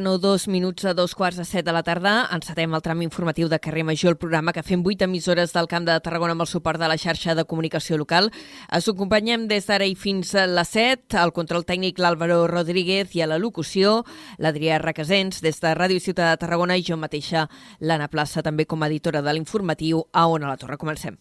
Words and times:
No 0.00 0.18
dos 0.18 0.46
minuts 0.46 0.84
a 0.84 0.94
dos 0.94 1.14
quarts 1.14 1.36
de 1.36 1.44
set 1.44 1.64
de 1.66 1.72
la 1.74 1.82
tarda 1.82 2.28
encetem 2.30 2.74
el 2.76 2.82
tram 2.84 3.00
informatiu 3.02 3.48
de 3.50 3.58
Carrer 3.58 3.82
Major, 3.82 4.12
el 4.12 4.18
programa 4.20 4.52
que 4.54 4.62
fem 4.62 4.82
vuit 4.84 5.00
emissores 5.02 5.50
del 5.56 5.66
Camp 5.66 5.88
de 5.88 5.96
Tarragona 6.04 6.36
amb 6.36 6.44
el 6.44 6.50
suport 6.50 6.78
de 6.78 6.86
la 6.86 6.96
xarxa 6.96 7.34
de 7.34 7.44
comunicació 7.44 7.98
local. 7.98 8.30
Us 8.70 8.88
acompanyem 8.92 9.48
des 9.50 9.66
d'ara 9.66 9.88
i 9.88 9.96
fins 9.98 10.34
a 10.38 10.46
les 10.46 10.70
set, 10.70 11.16
al 11.18 11.32
control 11.34 11.66
tècnic 11.66 11.98
l'Àlvaro 11.98 12.46
Rodríguez 12.46 13.16
i 13.16 13.24
a 13.24 13.26
la 13.26 13.40
locució 13.42 14.04
l'Adrià 14.38 14.78
Requesens, 14.78 15.42
des 15.42 15.58
de 15.58 15.74
Ràdio 15.74 15.98
Ciutat 15.98 16.30
de 16.30 16.44
Tarragona 16.46 16.76
i 16.78 16.86
jo 16.86 16.96
mateixa 16.96 17.48
l'Anna 17.80 18.06
Plaça, 18.06 18.42
també 18.42 18.66
com 18.66 18.82
a 18.82 18.92
editora 18.92 19.22
de 19.22 19.34
l'informatiu 19.34 20.04
a 20.12 20.28
On 20.28 20.44
a 20.44 20.52
la 20.52 20.56
Torre. 20.56 20.78
Comencem. 20.78 21.18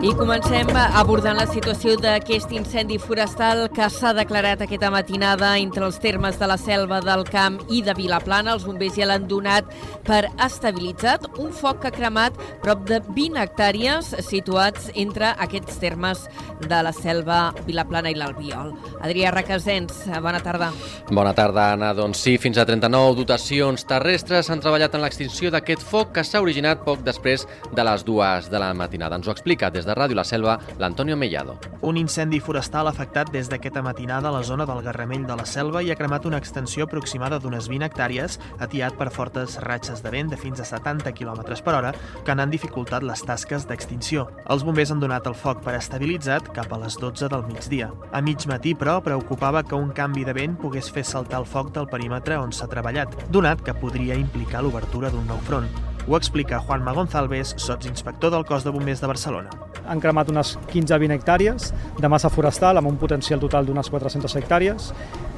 I 0.00 0.14
comencem 0.16 0.70
abordant 0.96 1.36
la 1.36 1.44
situació 1.44 1.92
d'aquest 2.00 2.54
incendi 2.56 2.96
forestal 2.96 3.66
que 3.68 3.84
s'ha 3.92 4.14
declarat 4.16 4.62
aquesta 4.64 4.88
matinada 4.88 5.50
entre 5.60 5.84
els 5.84 5.98
termes 6.00 6.38
de 6.40 6.46
la 6.48 6.56
Selva 6.56 7.02
del 7.04 7.26
Camp 7.28 7.58
i 7.68 7.82
de 7.84 7.92
Vilaplana. 7.98 8.54
Els 8.56 8.64
bombers 8.64 8.96
ja 8.96 9.10
l'han 9.10 9.26
donat 9.28 9.68
per 10.06 10.22
estabilitzat. 10.40 11.26
Un 11.44 11.52
foc 11.52 11.82
que 11.82 11.90
ha 11.90 11.92
cremat 11.92 12.38
prop 12.62 12.86
de 12.88 13.02
20 13.10 13.42
hectàrees 13.42 14.08
situats 14.24 14.88
entre 14.94 15.34
aquests 15.36 15.76
termes 15.84 16.24
de 16.64 16.80
la 16.80 16.94
Selva, 16.96 17.42
Vilaplana 17.68 18.08
i 18.08 18.16
l'Albiol. 18.16 18.72
Adrià 19.04 19.34
Requesens, 19.36 20.06
bona 20.24 20.40
tarda. 20.40 20.70
Bona 21.12 21.36
tarda, 21.36 21.74
Anna. 21.74 21.92
Doncs 21.92 22.24
sí, 22.24 22.38
fins 22.40 22.56
a 22.56 22.64
39 22.64 23.20
dotacions 23.20 23.84
terrestres 23.84 24.48
han 24.48 24.64
treballat 24.64 24.96
en 24.96 25.04
l'extinció 25.04 25.52
d'aquest 25.52 25.84
foc 25.84 26.16
que 26.16 26.24
s'ha 26.24 26.40
originat 26.40 26.88
poc 26.88 27.04
després 27.04 27.44
de 27.68 27.84
les 27.84 28.08
dues 28.08 28.48
de 28.48 28.64
la 28.64 28.72
matinada. 28.72 29.20
Ens 29.20 29.28
ho 29.28 29.36
explica 29.36 29.68
des 29.68 29.84
de 29.84 29.89
de 29.90 29.96
Ràdio 29.98 30.16
La 30.16 30.24
Selva, 30.24 30.58
l'Antonio 30.78 31.16
Mellado. 31.16 31.56
Un 31.82 31.98
incendi 31.98 32.40
forestal 32.40 32.86
ha 32.86 32.94
afectat 32.94 33.32
des 33.34 33.48
d'aquesta 33.50 33.82
matinada 33.82 34.28
a 34.28 34.34
la 34.34 34.42
zona 34.46 34.66
del 34.68 34.82
Garramell 34.86 35.26
de 35.26 35.36
la 35.36 35.46
Selva 35.46 35.82
i 35.82 35.90
ha 35.90 35.98
cremat 35.98 36.26
una 36.28 36.38
extensió 36.38 36.86
aproximada 36.86 37.40
d'unes 37.42 37.68
20 37.72 37.88
hectàrees, 37.88 38.38
atiat 38.62 38.96
per 39.00 39.10
fortes 39.10 39.58
ratxes 39.64 40.04
de 40.04 40.14
vent 40.14 40.30
de 40.30 40.38
fins 40.38 40.62
a 40.62 40.68
70 40.68 41.12
km 41.18 41.42
per 41.64 41.74
hora 41.74 41.92
que 42.24 42.32
han 42.32 42.50
dificultat 42.50 43.02
les 43.02 43.22
tasques 43.26 43.66
d'extinció. 43.66 44.28
Els 44.48 44.64
bombers 44.64 44.94
han 44.94 45.02
donat 45.02 45.26
el 45.26 45.34
foc 45.34 45.64
per 45.64 45.74
estabilitzat 45.78 46.52
cap 46.54 46.72
a 46.72 46.80
les 46.84 46.96
12 47.00 47.28
del 47.28 47.46
migdia. 47.50 47.90
A 48.12 48.22
mig 48.22 48.46
matí, 48.46 48.74
però, 48.74 49.00
preocupava 49.02 49.64
que 49.64 49.74
un 49.74 49.90
canvi 49.90 50.24
de 50.24 50.36
vent 50.36 50.56
pogués 50.60 50.90
fer 50.90 51.04
saltar 51.04 51.42
el 51.42 51.50
foc 51.50 51.74
del 51.74 51.90
perímetre 51.90 52.38
on 52.38 52.52
s'ha 52.52 52.70
treballat, 52.70 53.16
donat 53.30 53.62
que 53.64 53.74
podria 53.74 54.18
implicar 54.18 54.62
l'obertura 54.62 55.10
d'un 55.10 55.26
nou 55.26 55.40
front. 55.50 55.89
Ho 56.10 56.16
explica 56.16 56.58
Juanma 56.58 56.90
González, 56.90 57.54
sotsinspector 57.56 58.32
del 58.32 58.44
cos 58.44 58.64
de 58.64 58.70
bombers 58.70 59.00
de 59.00 59.06
Barcelona. 59.06 59.50
Han 59.86 60.00
cremat 60.02 60.32
unes 60.32 60.56
15-20 60.72 61.14
hectàrees 61.14 61.68
de 62.02 62.08
massa 62.10 62.26
forestal 62.34 62.80
amb 62.80 62.90
un 62.90 62.96
potencial 62.98 63.38
total 63.38 63.68
d'unes 63.68 63.86
400 63.94 64.34
hectàrees. 64.40 64.88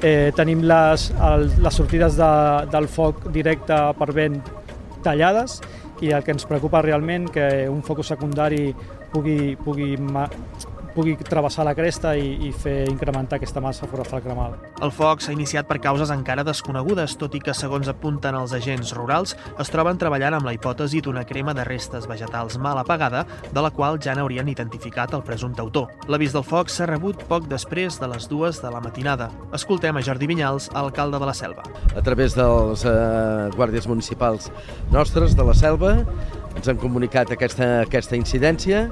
Eh, 0.01 0.31
tenim 0.33 0.63
les, 0.65 1.11
el, 1.29 1.45
les 1.61 1.77
sortides 1.77 2.17
de, 2.17 2.31
del 2.73 2.89
foc 2.89 3.27
directe 3.35 3.77
per 3.99 4.09
vent 4.17 4.41
tallades 5.05 5.59
i 6.01 6.09
el 6.09 6.25
que 6.25 6.33
ens 6.33 6.49
preocupa 6.49 6.81
realment 6.81 7.29
que 7.29 7.69
un 7.69 7.85
focus 7.85 8.09
secundari 8.15 8.71
pugui, 9.13 9.53
pugui 9.61 9.93
pugui 10.93 11.15
travessar 11.17 11.65
la 11.67 11.73
cresta 11.75 12.13
i, 12.15 12.35
i 12.47 12.51
fer 12.53 12.83
incrementar 12.89 13.39
aquesta 13.39 13.61
massa 13.63 13.87
forestal 13.89 14.21
cremada. 14.23 14.59
El 14.83 14.93
foc 14.93 15.23
s'ha 15.23 15.33
iniciat 15.35 15.67
per 15.69 15.79
causes 15.83 16.11
encara 16.13 16.45
desconegudes, 16.45 17.17
tot 17.19 17.35
i 17.35 17.41
que, 17.43 17.55
segons 17.57 17.89
apunten 17.91 18.37
els 18.37 18.53
agents 18.55 18.93
rurals, 18.97 19.35
es 19.59 19.71
troben 19.73 19.99
treballant 19.99 20.37
amb 20.37 20.47
la 20.47 20.53
hipòtesi 20.55 21.01
d'una 21.03 21.25
crema 21.29 21.55
de 21.57 21.65
restes 21.67 22.07
vegetals 22.09 22.59
mal 22.61 22.79
apagada, 22.81 23.25
de 23.51 23.63
la 23.63 23.71
qual 23.73 23.99
ja 24.01 24.15
n'haurien 24.15 24.49
identificat 24.51 25.13
el 25.17 25.25
presumpte 25.25 25.63
autor. 25.63 25.89
L'avís 26.07 26.35
del 26.35 26.45
foc 26.47 26.71
s'ha 26.71 26.87
rebut 26.89 27.25
poc 27.29 27.49
després 27.51 27.99
de 28.01 28.09
les 28.11 28.29
dues 28.29 28.61
de 28.61 28.71
la 28.73 28.81
matinada. 28.83 29.29
Escoltem 29.55 29.97
a 29.97 30.05
Jordi 30.05 30.29
Vinyals, 30.29 30.69
alcalde 30.77 31.19
de 31.19 31.29
la 31.29 31.35
Selva. 31.37 31.65
A 31.95 32.01
través 32.05 32.37
dels 32.37 32.85
eh, 32.85 33.49
guàrdies 33.57 33.87
municipals 33.89 34.51
nostres 34.91 35.37
de 35.37 35.45
la 35.47 35.55
Selva, 35.57 35.95
ens 36.55 36.69
han 36.69 36.79
comunicat 36.81 37.31
aquesta, 37.33 37.67
aquesta 37.83 38.17
incidència 38.17 38.85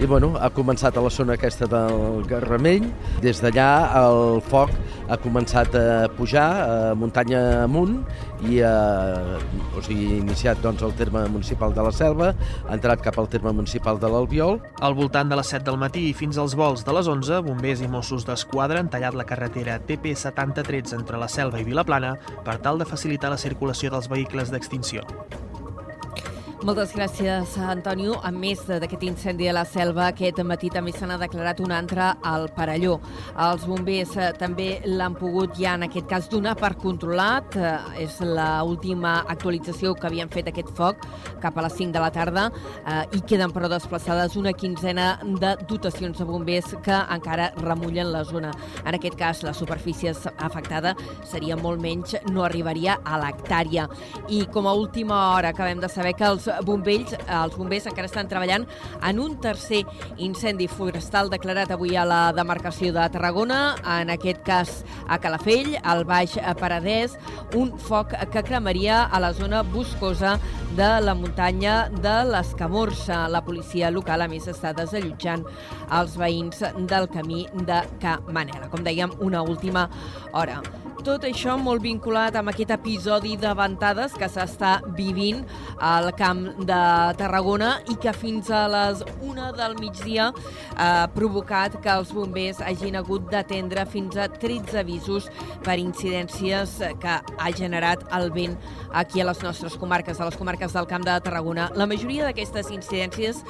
i 0.00 0.08
bueno, 0.08 0.34
ha 0.40 0.50
començat 0.54 0.96
a 0.96 1.04
la 1.04 1.10
zona 1.10 1.36
aquesta 1.36 1.68
del 1.70 2.26
Garramell. 2.28 2.86
Des 3.24 3.40
d'allà 3.42 3.68
el 4.02 4.40
foc 4.50 4.72
ha 5.08 5.18
començat 5.22 5.74
a 5.78 6.08
pujar 6.16 6.46
a 6.66 6.94
muntanya 6.98 7.42
amunt 7.64 7.98
i 8.46 8.60
ha, 8.60 9.38
o 9.76 9.82
sigui, 9.84 10.18
iniciat 10.18 10.60
doncs, 10.64 10.84
el 10.84 10.92
terme 10.98 11.24
municipal 11.32 11.72
de 11.74 11.86
la 11.86 11.92
Selva, 11.94 12.32
ha 12.66 12.76
entrat 12.76 13.00
cap 13.04 13.16
al 13.18 13.30
terme 13.32 13.54
municipal 13.56 14.00
de 14.02 14.10
l'Albiol. 14.12 14.60
Al 14.84 14.98
voltant 14.98 15.32
de 15.32 15.40
les 15.40 15.54
7 15.54 15.64
del 15.70 15.80
matí 15.80 16.08
i 16.10 16.14
fins 16.16 16.36
als 16.42 16.56
vols 16.58 16.84
de 16.84 16.94
les 16.96 17.08
11, 17.08 17.40
bombers 17.46 17.80
i 17.80 17.90
Mossos 17.90 18.28
d'Esquadra 18.28 18.82
han 18.82 18.92
tallat 18.92 19.16
la 19.16 19.26
carretera 19.28 19.80
TP7013 19.88 21.00
entre 21.00 21.20
la 21.22 21.30
Selva 21.32 21.62
i 21.62 21.66
Vilaplana 21.66 22.16
per 22.44 22.60
tal 22.60 22.78
de 22.82 22.88
facilitar 22.88 23.32
la 23.32 23.40
circulació 23.40 23.94
dels 23.94 24.10
vehicles 24.12 24.52
d'extinció. 24.52 25.06
Moltes 26.66 26.90
gràcies, 26.96 27.52
Antonio. 27.62 28.16
A 28.26 28.32
més 28.34 28.64
d'aquest 28.66 29.04
incendi 29.06 29.46
a 29.46 29.52
la 29.54 29.62
selva, 29.70 30.08
aquest 30.08 30.40
matí 30.42 30.66
també 30.74 30.90
se 30.90 31.06
n'ha 31.06 31.14
declarat 31.20 31.60
un 31.62 31.70
altre 31.70 32.08
al 32.26 32.48
Parelló. 32.56 32.96
Els 33.38 33.66
bombers 33.70 34.16
eh, 34.18 34.32
també 34.34 34.80
l'han 34.82 35.14
pogut 35.14 35.54
ja, 35.54 35.76
en 35.78 35.84
aquest 35.86 36.08
cas, 36.10 36.26
donar 36.26 36.56
per 36.58 36.72
controlat. 36.82 37.54
Eh, 37.54 38.02
és 38.02 38.16
l'última 38.18 39.12
actualització 39.30 39.92
que 39.94 40.08
havien 40.08 40.32
fet 40.32 40.50
aquest 40.50 40.72
foc 40.74 41.06
cap 41.44 41.54
a 41.54 41.68
les 41.68 41.76
5 41.78 41.94
de 41.94 42.02
la 42.02 42.10
tarda 42.10 42.48
eh, 42.50 43.04
i 43.14 43.22
queden 43.22 43.54
però 43.54 43.70
desplaçades 43.70 44.34
una 44.34 44.50
quinzena 44.50 45.20
de 45.22 45.54
dotacions 45.70 46.18
de 46.18 46.26
bombers 46.26 46.74
que 46.82 46.98
encara 46.98 47.52
remullen 47.60 48.10
la 48.10 48.24
zona. 48.26 48.50
En 48.82 48.98
aquest 48.98 49.14
cas, 49.22 49.44
la 49.46 49.54
superfície 49.54 50.16
afectada 50.34 50.96
seria 51.22 51.54
molt 51.62 51.78
menys, 51.78 52.18
no 52.34 52.42
arribaria 52.42 52.98
a 53.06 53.22
l'hectàrea. 53.22 53.86
I 54.26 54.48
com 54.50 54.66
a 54.66 54.74
última 54.74 55.22
hora 55.36 55.54
acabem 55.54 55.78
de 55.78 55.94
saber 55.94 56.16
que 56.18 56.26
els 56.26 56.50
bombells, 56.64 57.14
els 57.26 57.56
bombers 57.58 57.88
encara 57.90 58.08
estan 58.08 58.28
treballant 58.30 58.66
en 59.02 59.20
un 59.20 59.36
tercer 59.42 59.82
incendi 60.22 60.68
forestal 60.70 61.30
declarat 61.32 61.72
avui 61.74 61.96
a 61.96 62.06
la 62.08 62.20
demarcació 62.36 62.92
de 62.96 63.04
Tarragona, 63.12 63.60
en 63.98 64.12
aquest 64.14 64.42
cas 64.46 64.72
a 65.08 65.18
Calafell, 65.22 65.74
al 65.82 66.04
Baix 66.08 66.38
Paradès, 66.60 67.16
un 67.58 67.74
foc 67.78 68.14
que 68.32 68.44
cremaria 68.46 69.04
a 69.04 69.20
la 69.22 69.32
zona 69.36 69.62
boscosa 69.62 70.36
de 70.76 70.88
la 71.00 71.14
muntanya 71.14 71.88
de 72.02 72.16
l'Escamorça. 72.30 73.26
La 73.32 73.42
policia 73.44 73.90
local, 73.90 74.22
a 74.22 74.28
més, 74.28 74.48
està 74.50 74.74
desallotjant 74.76 75.44
els 75.96 76.16
veïns 76.20 76.64
del 76.90 77.08
camí 77.12 77.46
de 77.68 77.82
Camanela. 78.02 78.70
Com 78.72 78.84
dèiem, 78.86 79.14
una 79.24 79.42
última 79.42 79.88
hora. 80.32 80.60
Tot 81.06 81.22
això 81.22 81.54
molt 81.60 81.84
vinculat 81.84 82.34
amb 82.34 82.50
aquest 82.50 82.72
episodi 82.74 83.36
de 83.38 83.52
ventades 83.54 84.14
que 84.18 84.26
s'està 84.26 84.80
vivint 84.96 85.44
al 85.78 86.10
camp 86.18 86.35
de 86.68 86.80
Tarragona 87.18 87.76
i 87.92 87.96
que 88.00 88.12
fins 88.16 88.50
a 88.50 88.66
les 88.70 89.02
1 89.24 89.50
del 89.58 89.76
migdia 89.80 90.30
ha 90.76 91.06
provocat 91.14 91.78
que 91.82 91.92
els 91.92 92.12
bombers 92.14 92.60
hagin 92.64 92.98
hagut 93.00 93.28
d'atendre 93.32 93.86
fins 93.90 94.16
a 94.16 94.28
13 94.32 94.80
avisos 94.80 95.28
per 95.66 95.78
incidències 95.82 96.76
que 97.02 97.16
ha 97.20 97.52
generat 97.56 98.04
el 98.16 98.30
vent 98.34 98.56
aquí 98.92 99.20
a 99.20 99.28
les 99.28 99.42
nostres 99.44 99.76
comarques, 99.76 100.20
a 100.20 100.28
les 100.28 100.36
comarques 100.36 100.72
del 100.72 100.88
Camp 100.90 101.04
de 101.06 101.16
Tarragona. 101.20 101.70
La 101.74 101.86
majoria 101.86 102.28
d'aquestes 102.28 102.72
incidències 102.74 103.42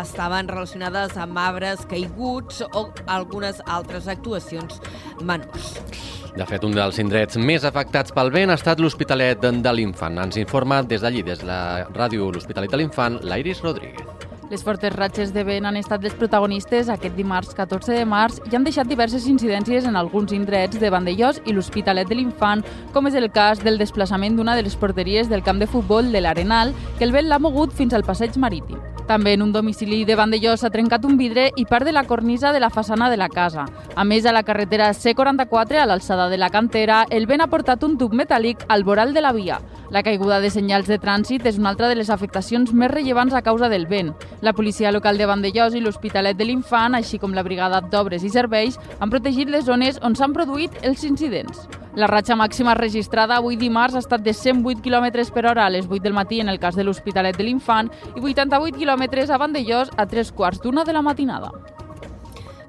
estaven 0.00 0.48
relacionades 0.48 1.16
amb 1.20 1.38
arbres 1.38 1.86
caiguts 1.90 2.64
o 2.72 2.88
algunes 3.06 3.62
altres 3.66 4.08
actuacions 4.08 4.80
menors. 5.20 6.23
De 6.34 6.42
fet, 6.50 6.64
un 6.66 6.72
dels 6.74 6.96
indrets 6.98 7.38
més 7.38 7.62
afectats 7.68 8.14
pel 8.14 8.32
vent 8.34 8.50
ha 8.50 8.56
estat 8.58 8.82
l'Hospitalet 8.82 9.44
de 9.44 9.74
l'Infant. 9.76 10.18
Ens 10.24 10.40
informa 10.42 10.82
des 10.82 11.06
d'allí, 11.06 11.22
des 11.22 11.38
de 11.44 11.46
la 11.46 11.60
ràdio 11.94 12.32
L'Hospitalet 12.34 12.74
de 12.74 12.82
l'Infant, 12.82 13.22
l'Iris 13.22 13.62
Rodríguez. 13.62 14.13
Les 14.54 14.62
fortes 14.62 14.92
ratxes 14.94 15.32
de 15.34 15.42
vent 15.42 15.64
han 15.66 15.74
estat 15.80 16.04
les 16.06 16.12
protagonistes 16.14 16.86
aquest 16.92 17.16
dimarts 17.18 17.56
14 17.58 17.96
de 17.98 18.04
març 18.06 18.36
i 18.46 18.54
han 18.54 18.62
deixat 18.62 18.86
diverses 18.86 19.26
incidències 19.26 19.88
en 19.90 19.98
alguns 19.98 20.30
indrets 20.36 20.78
de 20.78 20.92
Vandellós 20.94 21.42
i 21.42 21.56
l'Hospitalet 21.56 22.06
de 22.06 22.20
l'Infant, 22.20 22.62
com 22.94 23.10
és 23.10 23.18
el 23.18 23.32
cas 23.34 23.66
del 23.66 23.82
desplaçament 23.82 24.38
d'una 24.38 24.54
de 24.54 24.62
les 24.62 24.78
porteries 24.78 25.26
del 25.26 25.42
camp 25.42 25.58
de 25.58 25.66
futbol 25.66 26.14
de 26.14 26.22
l'Arenal, 26.22 26.70
que 27.00 27.08
el 27.10 27.18
vent 27.18 27.26
l'ha 27.26 27.42
mogut 27.42 27.74
fins 27.74 27.98
al 27.98 28.06
passeig 28.06 28.38
marítim. 28.38 28.78
També 29.08 29.34
en 29.34 29.42
un 29.42 29.50
domicili 29.52 30.04
de 30.08 30.14
Vandellós 30.16 30.62
s'ha 30.62 30.70
trencat 30.72 31.04
un 31.04 31.18
vidre 31.18 31.50
i 31.60 31.66
part 31.68 31.84
de 31.84 31.92
la 31.92 32.06
cornisa 32.08 32.54
de 32.54 32.60
la 32.62 32.70
façana 32.70 33.10
de 33.10 33.18
la 33.18 33.28
casa. 33.28 33.66
A 33.94 34.04
més, 34.04 34.24
a 34.24 34.32
la 34.32 34.44
carretera 34.46 34.94
C44, 34.94 35.82
a 35.82 35.84
l'alçada 35.90 36.30
de 36.30 36.38
la 36.38 36.48
cantera, 36.48 37.04
el 37.10 37.26
vent 37.26 37.42
ha 37.42 37.50
portat 37.52 37.84
un 37.84 37.98
tub 37.98 38.14
metàl·lic 38.14 38.64
al 38.68 38.84
voral 38.84 39.12
de 39.12 39.20
la 39.20 39.34
via. 39.36 39.58
La 39.90 40.02
caiguda 40.02 40.40
de 40.40 40.48
senyals 40.50 40.88
de 40.88 40.96
trànsit 40.98 41.44
és 41.46 41.58
una 41.60 41.68
altra 41.74 41.90
de 41.90 41.98
les 41.98 42.08
afectacions 42.10 42.72
més 42.72 42.90
rellevants 42.90 43.34
a 43.34 43.42
causa 43.44 43.68
del 43.68 43.84
vent. 43.86 44.14
La 44.44 44.52
policia 44.52 44.92
local 44.92 45.16
de 45.16 45.24
Vandellós 45.24 45.72
i 45.72 45.80
l'Hospitalet 45.80 46.36
de 46.36 46.44
l'Infant, 46.44 46.92
així 46.98 47.16
com 47.16 47.32
la 47.32 47.42
Brigada 47.46 47.78
d'Obres 47.80 48.26
i 48.28 48.28
Serveis, 48.28 48.74
han 49.00 49.08
protegit 49.08 49.48
les 49.48 49.64
zones 49.64 49.96
on 50.04 50.12
s'han 50.12 50.34
produït 50.36 50.74
els 50.84 51.00
incidents. 51.08 51.62
La 51.96 52.10
ratxa 52.12 52.36
màxima 52.36 52.74
registrada 52.76 53.38
avui 53.40 53.56
dimarts 53.56 53.96
ha 53.96 54.02
estat 54.04 54.20
de 54.20 54.34
108 54.36 54.84
km 54.84 55.08
per 55.32 55.46
hora 55.46 55.64
a 55.64 55.70
les 55.72 55.88
8 55.88 56.02
del 56.04 56.12
matí 56.12 56.42
en 56.44 56.52
el 56.52 56.60
cas 56.60 56.76
de 56.76 56.84
l'Hospitalet 56.84 57.38
de 57.40 57.46
l'Infant 57.48 57.88
i 58.12 58.20
88 58.20 58.76
km 58.76 59.24
a 59.30 59.40
Vandellós 59.40 59.88
a 59.96 60.04
tres 60.04 60.30
quarts 60.30 60.60
d'una 60.60 60.84
de 60.84 60.92
la 60.92 61.00
matinada. 61.00 61.48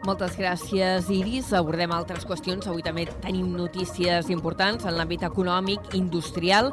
Moltes 0.05 0.35
gràcies, 0.37 1.07
Iris. 1.09 1.47
Abordem 1.57 1.89
altres 1.95 2.27
qüestions. 2.29 2.67
Avui 2.69 2.83
també 2.85 3.07
tenim 3.23 3.47
notícies 3.57 4.27
importants 4.29 4.85
en 4.85 4.93
l'àmbit 4.93 5.23
econòmic, 5.25 5.95
industrial. 5.97 6.69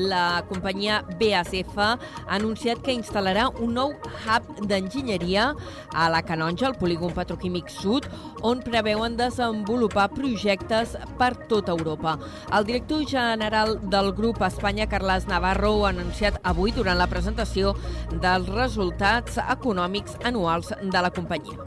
La 0.00 0.40
companyia 0.48 1.02
BASF 1.20 1.76
ha 1.76 1.90
anunciat 2.32 2.80
que 2.80 2.94
instal·larà 2.96 3.50
un 3.60 3.74
nou 3.76 3.92
hub 3.92 4.62
d'enginyeria 4.70 5.50
a 5.92 6.06
la 6.08 6.22
Canonja, 6.24 6.70
al 6.70 6.78
polígon 6.80 7.12
petroquímic 7.12 7.68
sud, 7.68 8.08
on 8.40 8.64
preveuen 8.64 9.18
desenvolupar 9.18 10.08
projectes 10.14 10.96
per 11.20 11.34
tota 11.52 11.76
Europa. 11.76 12.16
El 12.48 12.64
director 12.64 13.04
general 13.04 13.76
del 13.92 14.14
grup 14.16 14.40
Espanya, 14.48 14.88
Carles 14.88 15.28
Navarro, 15.28 15.74
ha 15.84 15.92
anunciat 15.92 16.40
avui 16.48 16.72
durant 16.72 16.96
la 16.96 17.10
presentació 17.12 17.76
dels 18.24 18.48
resultats 18.48 19.36
econòmics 19.50 20.16
anuals 20.24 20.72
de 20.80 21.04
la 21.04 21.12
companyia. 21.12 21.60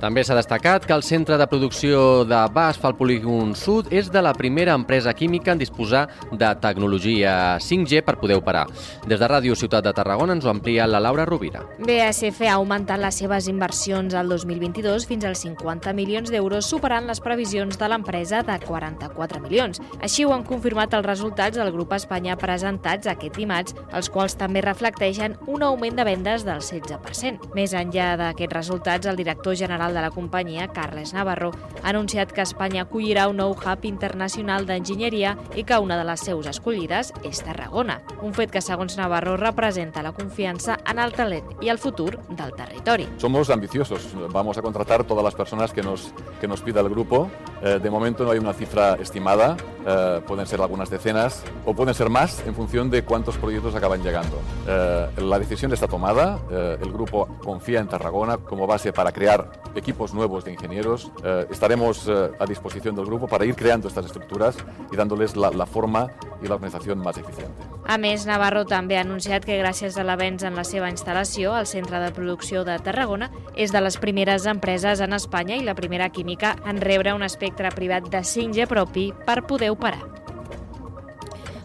També 0.00 0.22
s'ha 0.24 0.32
destacat 0.32 0.86
que 0.88 0.94
el 0.96 1.02
centre 1.04 1.36
de 1.36 1.44
producció 1.44 2.24
de 2.24 2.38
BASF 2.54 2.86
al 2.88 2.94
polígon 2.96 3.50
sud 3.52 3.90
és 3.92 4.06
de 4.08 4.22
la 4.24 4.32
primera 4.32 4.72
empresa 4.72 5.12
química 5.12 5.52
en 5.52 5.58
disposar 5.60 6.06
de 6.32 6.48
tecnologia 6.62 7.58
5G 7.60 8.00
per 8.06 8.14
poder 8.16 8.38
operar. 8.40 8.62
Des 9.04 9.20
de 9.20 9.28
Ràdio 9.28 9.52
Ciutat 9.52 9.84
de 9.84 9.92
Tarragona 9.92 10.32
ens 10.32 10.46
ho 10.46 10.50
amplia 10.54 10.86
la 10.88 11.02
Laura 11.04 11.26
Rovira. 11.28 11.66
BASF 11.84 12.40
ha 12.48 12.54
augmentat 12.54 13.02
les 13.02 13.18
seves 13.20 13.50
inversions 13.52 14.16
al 14.16 14.32
2022 14.32 15.04
fins 15.04 15.26
als 15.28 15.44
50 15.44 15.92
milions 15.92 16.32
d'euros, 16.32 16.64
superant 16.64 17.04
les 17.04 17.20
previsions 17.20 17.76
de 17.76 17.92
l'empresa 17.92 18.40
de 18.40 18.56
44 18.64 19.44
milions. 19.44 19.82
Així 20.00 20.24
ho 20.24 20.32
han 20.32 20.46
confirmat 20.48 20.96
els 20.96 21.04
resultats 21.04 21.60
del 21.60 21.74
grup 21.76 21.92
Espanya 21.92 22.38
presentats 22.40 23.04
aquest 23.12 23.36
dimarts, 23.36 23.76
els 23.92 24.08
quals 24.08 24.38
també 24.40 24.64
reflecteixen 24.64 25.36
un 25.44 25.68
augment 25.68 26.00
de 26.00 26.08
vendes 26.08 26.48
del 26.48 26.64
16%. 26.64 27.52
Més 27.52 27.76
enllà 27.76 28.14
d'aquests 28.16 28.56
resultats, 28.56 29.04
el 29.04 29.20
director 29.20 29.60
general 29.60 29.89
general 29.90 29.94
de 29.94 30.00
la 30.00 30.10
companyia, 30.10 30.68
Carles 30.68 31.12
Navarro, 31.14 31.52
ha 31.82 31.90
anunciat 31.90 32.32
que 32.32 32.42
Espanya 32.42 32.84
acollirà 32.84 33.26
un 33.28 33.38
nou 33.40 33.52
hub 33.52 33.84
internacional 33.84 34.66
d'enginyeria 34.66 35.36
i 35.56 35.64
que 35.64 35.78
una 35.78 35.98
de 35.98 36.04
les 36.04 36.20
seus 36.20 36.46
escollides 36.46 37.12
és 37.24 37.42
Tarragona. 37.44 38.00
Un 38.22 38.34
fet 38.34 38.50
que, 38.50 38.62
segons 38.62 38.96
Navarro, 38.98 39.36
representa 39.36 40.02
la 40.02 40.12
confiança 40.12 40.78
en 40.86 40.98
el 40.98 41.12
talent 41.12 41.50
i 41.60 41.70
el 41.70 41.78
futur 41.78 42.18
del 42.28 42.54
territori. 42.54 43.08
Somos 43.18 43.50
ambiciosos. 43.50 44.12
Vamos 44.30 44.58
a 44.58 44.62
contratar 44.62 45.04
todas 45.04 45.24
las 45.24 45.34
personas 45.34 45.72
que 45.72 45.82
nos, 45.82 46.12
que 46.40 46.48
nos 46.48 46.62
pida 46.62 46.80
el 46.80 46.88
grupo. 46.88 47.30
Eh, 47.62 47.78
de 47.82 47.90
momento 47.90 48.24
no 48.24 48.30
hay 48.30 48.38
una 48.38 48.52
cifra 48.52 48.94
estimada. 48.94 49.56
Eh, 49.86 50.20
pueden 50.26 50.46
ser 50.46 50.60
algunas 50.60 50.90
decenas 50.90 51.42
o 51.64 51.74
pueden 51.74 51.94
ser 51.94 52.10
más 52.10 52.44
en 52.46 52.54
función 52.54 52.90
de 52.90 53.04
cuántos 53.04 53.36
proyectos 53.36 53.74
acaban 53.74 54.02
llegando. 54.02 54.38
Eh, 54.66 55.08
la 55.18 55.38
decisión 55.38 55.72
está 55.72 55.86
tomada. 55.86 56.38
El 56.50 56.92
grupo 56.92 57.26
confía 57.42 57.80
en 57.80 57.88
Tarragona 57.88 58.38
como 58.38 58.66
base 58.66 58.92
para 58.92 59.12
crear 59.12 59.50
equipos 59.74 60.14
nuevos 60.14 60.44
de 60.44 60.52
ingenieros. 60.52 61.10
Estaremos 61.50 62.08
a 62.08 62.44
disposición 62.46 62.94
del 62.94 63.06
grupo 63.06 63.26
para 63.26 63.44
ir 63.44 63.54
creando 63.54 63.88
estas 63.88 64.06
estructuras 64.06 64.56
y 64.92 64.96
dándoles 64.96 65.36
la, 65.36 65.50
la 65.50 65.66
forma 65.66 66.08
i 66.40 66.48
l'organització 66.48 66.96
més 66.96 67.20
eficient. 67.20 67.79
A 67.90 67.96
més, 67.98 68.22
Navarro 68.22 68.60
també 68.70 68.94
ha 68.94 69.00
anunciat 69.02 69.42
que 69.42 69.56
gràcies 69.58 69.96
a 69.98 70.04
l'avenç 70.06 70.44
en 70.46 70.54
la 70.54 70.62
seva 70.62 70.86
instal·lació, 70.92 71.56
el 71.58 71.66
Centre 71.66 71.98
de 71.98 72.12
Producció 72.14 72.62
de 72.62 72.76
Tarragona 72.86 73.32
és 73.58 73.74
de 73.74 73.82
les 73.82 73.98
primeres 73.98 74.46
empreses 74.46 75.02
en 75.02 75.18
Espanya 75.18 75.58
i 75.58 75.66
la 75.66 75.74
primera 75.74 76.06
química 76.14 76.54
en 76.70 76.78
rebre 76.78 77.18
un 77.18 77.26
espectre 77.26 77.74
privat 77.74 78.06
de 78.12 78.22
5G 78.22 78.70
propi 78.70 79.10
per 79.26 79.40
poder 79.42 79.74
operar. 79.74 80.29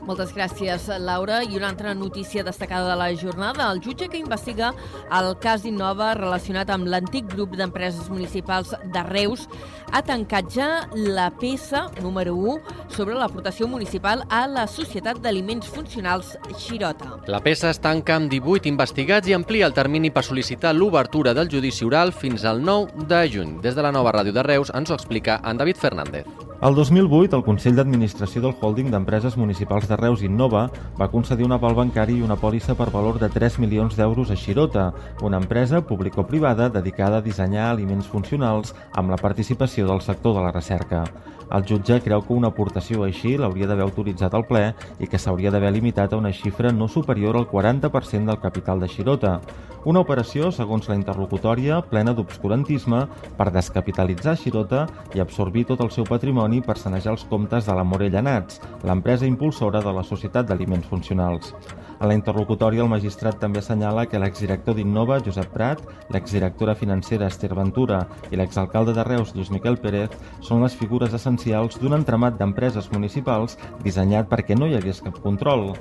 Moltes 0.06 0.36
gràcies, 0.36 0.86
Laura. 1.02 1.40
I 1.42 1.58
una 1.58 1.72
altra 1.72 1.96
notícia 1.98 2.44
destacada 2.44 2.92
de 2.92 2.96
la 3.00 3.08
jornada. 3.18 3.72
El 3.72 3.82
jutge 3.82 4.08
que 4.08 4.20
investiga 4.22 4.72
el 5.10 5.32
cas 5.42 5.66
Innova 5.66 6.12
relacionat 6.14 6.70
amb 6.70 6.86
l'antic 6.86 7.26
grup 7.32 7.56
d'empreses 7.58 8.12
municipals 8.14 8.76
de 8.94 9.04
Reus 9.10 9.48
ha 9.92 10.04
tancat 10.06 10.52
ja 10.54 10.70
la 10.94 11.32
peça 11.34 11.88
número 12.04 12.36
1 12.38 12.94
sobre 12.94 13.18
l'aportació 13.18 13.68
municipal 13.68 14.22
a 14.30 14.46
la 14.46 14.68
Societat 14.70 15.22
d'Aliments 15.24 15.74
Funcionals 15.74 16.36
Xirota. 16.54 17.18
La 17.26 17.42
peça 17.42 17.72
es 17.74 17.82
tanca 17.82 18.20
amb 18.20 18.30
18 18.30 18.70
investigats 18.70 19.30
i 19.30 19.34
amplia 19.34 19.66
el 19.66 19.74
termini 19.74 20.14
per 20.14 20.26
sol·licitar 20.28 20.76
l'obertura 20.78 21.34
del 21.34 21.50
judici 21.50 21.86
oral 21.86 22.14
fins 22.14 22.46
al 22.46 22.62
9 22.62 23.10
de 23.10 23.24
juny. 23.34 23.58
Des 23.66 23.74
de 23.74 23.82
la 23.82 23.94
nova 23.96 24.14
ràdio 24.14 24.38
de 24.38 24.46
Reus 24.46 24.70
ens 24.70 24.92
ho 24.92 25.00
explica 25.00 25.42
en 25.44 25.58
David 25.58 25.82
Fernández. 25.82 26.46
El 26.64 26.74
2008, 26.74 27.36
el 27.36 27.44
Consell 27.44 27.76
d'Administració 27.76 28.40
del 28.46 28.54
Holding 28.64 28.88
d'Empreses 28.94 29.36
Municipals 29.36 29.90
de 29.90 29.98
Reus 30.00 30.22
Innova 30.24 30.62
va 30.96 31.10
concedir 31.12 31.44
un 31.44 31.52
aval 31.52 31.76
bancari 31.76 32.16
i 32.16 32.24
una 32.24 32.38
pòlissa 32.40 32.78
per 32.80 32.88
valor 32.94 33.20
de 33.20 33.28
3 33.34 33.60
milions 33.60 34.00
d'euros 34.00 34.32
a 34.32 34.40
Xirota, 34.40 34.86
una 35.22 35.42
empresa 35.44 35.84
público-privada 35.84 36.70
dedicada 36.72 37.20
a 37.20 37.26
dissenyar 37.28 37.68
aliments 37.74 38.08
funcionals 38.08 38.72
amb 38.94 39.12
la 39.12 39.20
participació 39.20 39.86
del 39.92 40.00
sector 40.02 40.40
de 40.40 40.48
la 40.48 40.56
recerca. 40.56 41.04
El 41.54 41.66
jutge 41.70 42.00
creu 42.02 42.24
que 42.26 42.34
una 42.34 42.50
aportació 42.50 43.04
així 43.06 43.36
l'hauria 43.38 43.68
d'haver 43.70 43.86
autoritzat 43.86 44.34
al 44.34 44.46
ple 44.50 44.64
i 45.00 45.08
que 45.08 45.20
s'hauria 45.22 45.52
d'haver 45.54 45.72
limitat 45.76 46.14
a 46.14 46.18
una 46.18 46.34
xifra 46.34 46.72
no 46.74 46.88
superior 46.88 47.38
al 47.38 47.48
40% 47.52 48.26
del 48.26 48.42
capital 48.42 48.80
de 48.80 48.90
Xirota. 48.90 49.40
Una 49.86 50.02
operació, 50.02 50.50
segons 50.50 50.88
la 50.90 50.96
interlocutòria, 50.98 51.78
plena 51.86 52.16
d'obscurantisme 52.18 53.04
per 53.38 53.52
descapitalitzar 53.54 54.34
Xirota 54.42 54.88
i 55.14 55.22
absorbir 55.22 55.68
tot 55.70 55.84
el 55.86 55.92
seu 55.94 56.08
patrimoni 56.10 56.64
per 56.66 56.80
sanejar 56.82 57.14
els 57.14 57.26
comptes 57.30 57.70
de 57.70 57.76
la 57.78 57.86
Morella 57.86 58.24
Nats, 58.26 58.58
l'empresa 58.84 59.30
impulsora 59.30 59.84
de 59.86 59.94
la 59.94 60.04
Societat 60.04 60.50
d'Aliments 60.50 60.90
Funcionals. 60.90 61.54
A 61.96 62.08
la 62.10 62.16
interlocutòria, 62.18 62.84
el 62.84 62.92
magistrat 62.92 63.38
també 63.40 63.62
assenyala 63.62 64.04
que 64.12 64.20
l'exdirector 64.20 64.76
d'Innova, 64.76 65.22
Josep 65.24 65.48
Prat, 65.54 65.84
l'exdirectora 66.12 66.76
financera 66.76 67.30
Esther 67.32 67.54
Ventura 67.56 68.02
i 68.32 68.40
l'exalcalde 68.40 68.94
de 68.98 69.06
Reus, 69.08 69.32
Lluís 69.36 69.52
Miquel 69.54 69.80
Pérez, 69.80 70.12
són 70.44 70.66
les 70.66 70.76
figures 70.76 71.16
essencials 71.16 71.80
d'un 71.80 71.96
entramat 71.96 72.36
d'empreses 72.42 72.92
municipals 72.92 73.56
dissenyat 73.86 74.28
perquè 74.28 74.60
no 74.60 74.68
hi 74.68 74.76
hagués 74.76 75.00
cap 75.06 75.22
control. 75.24 75.72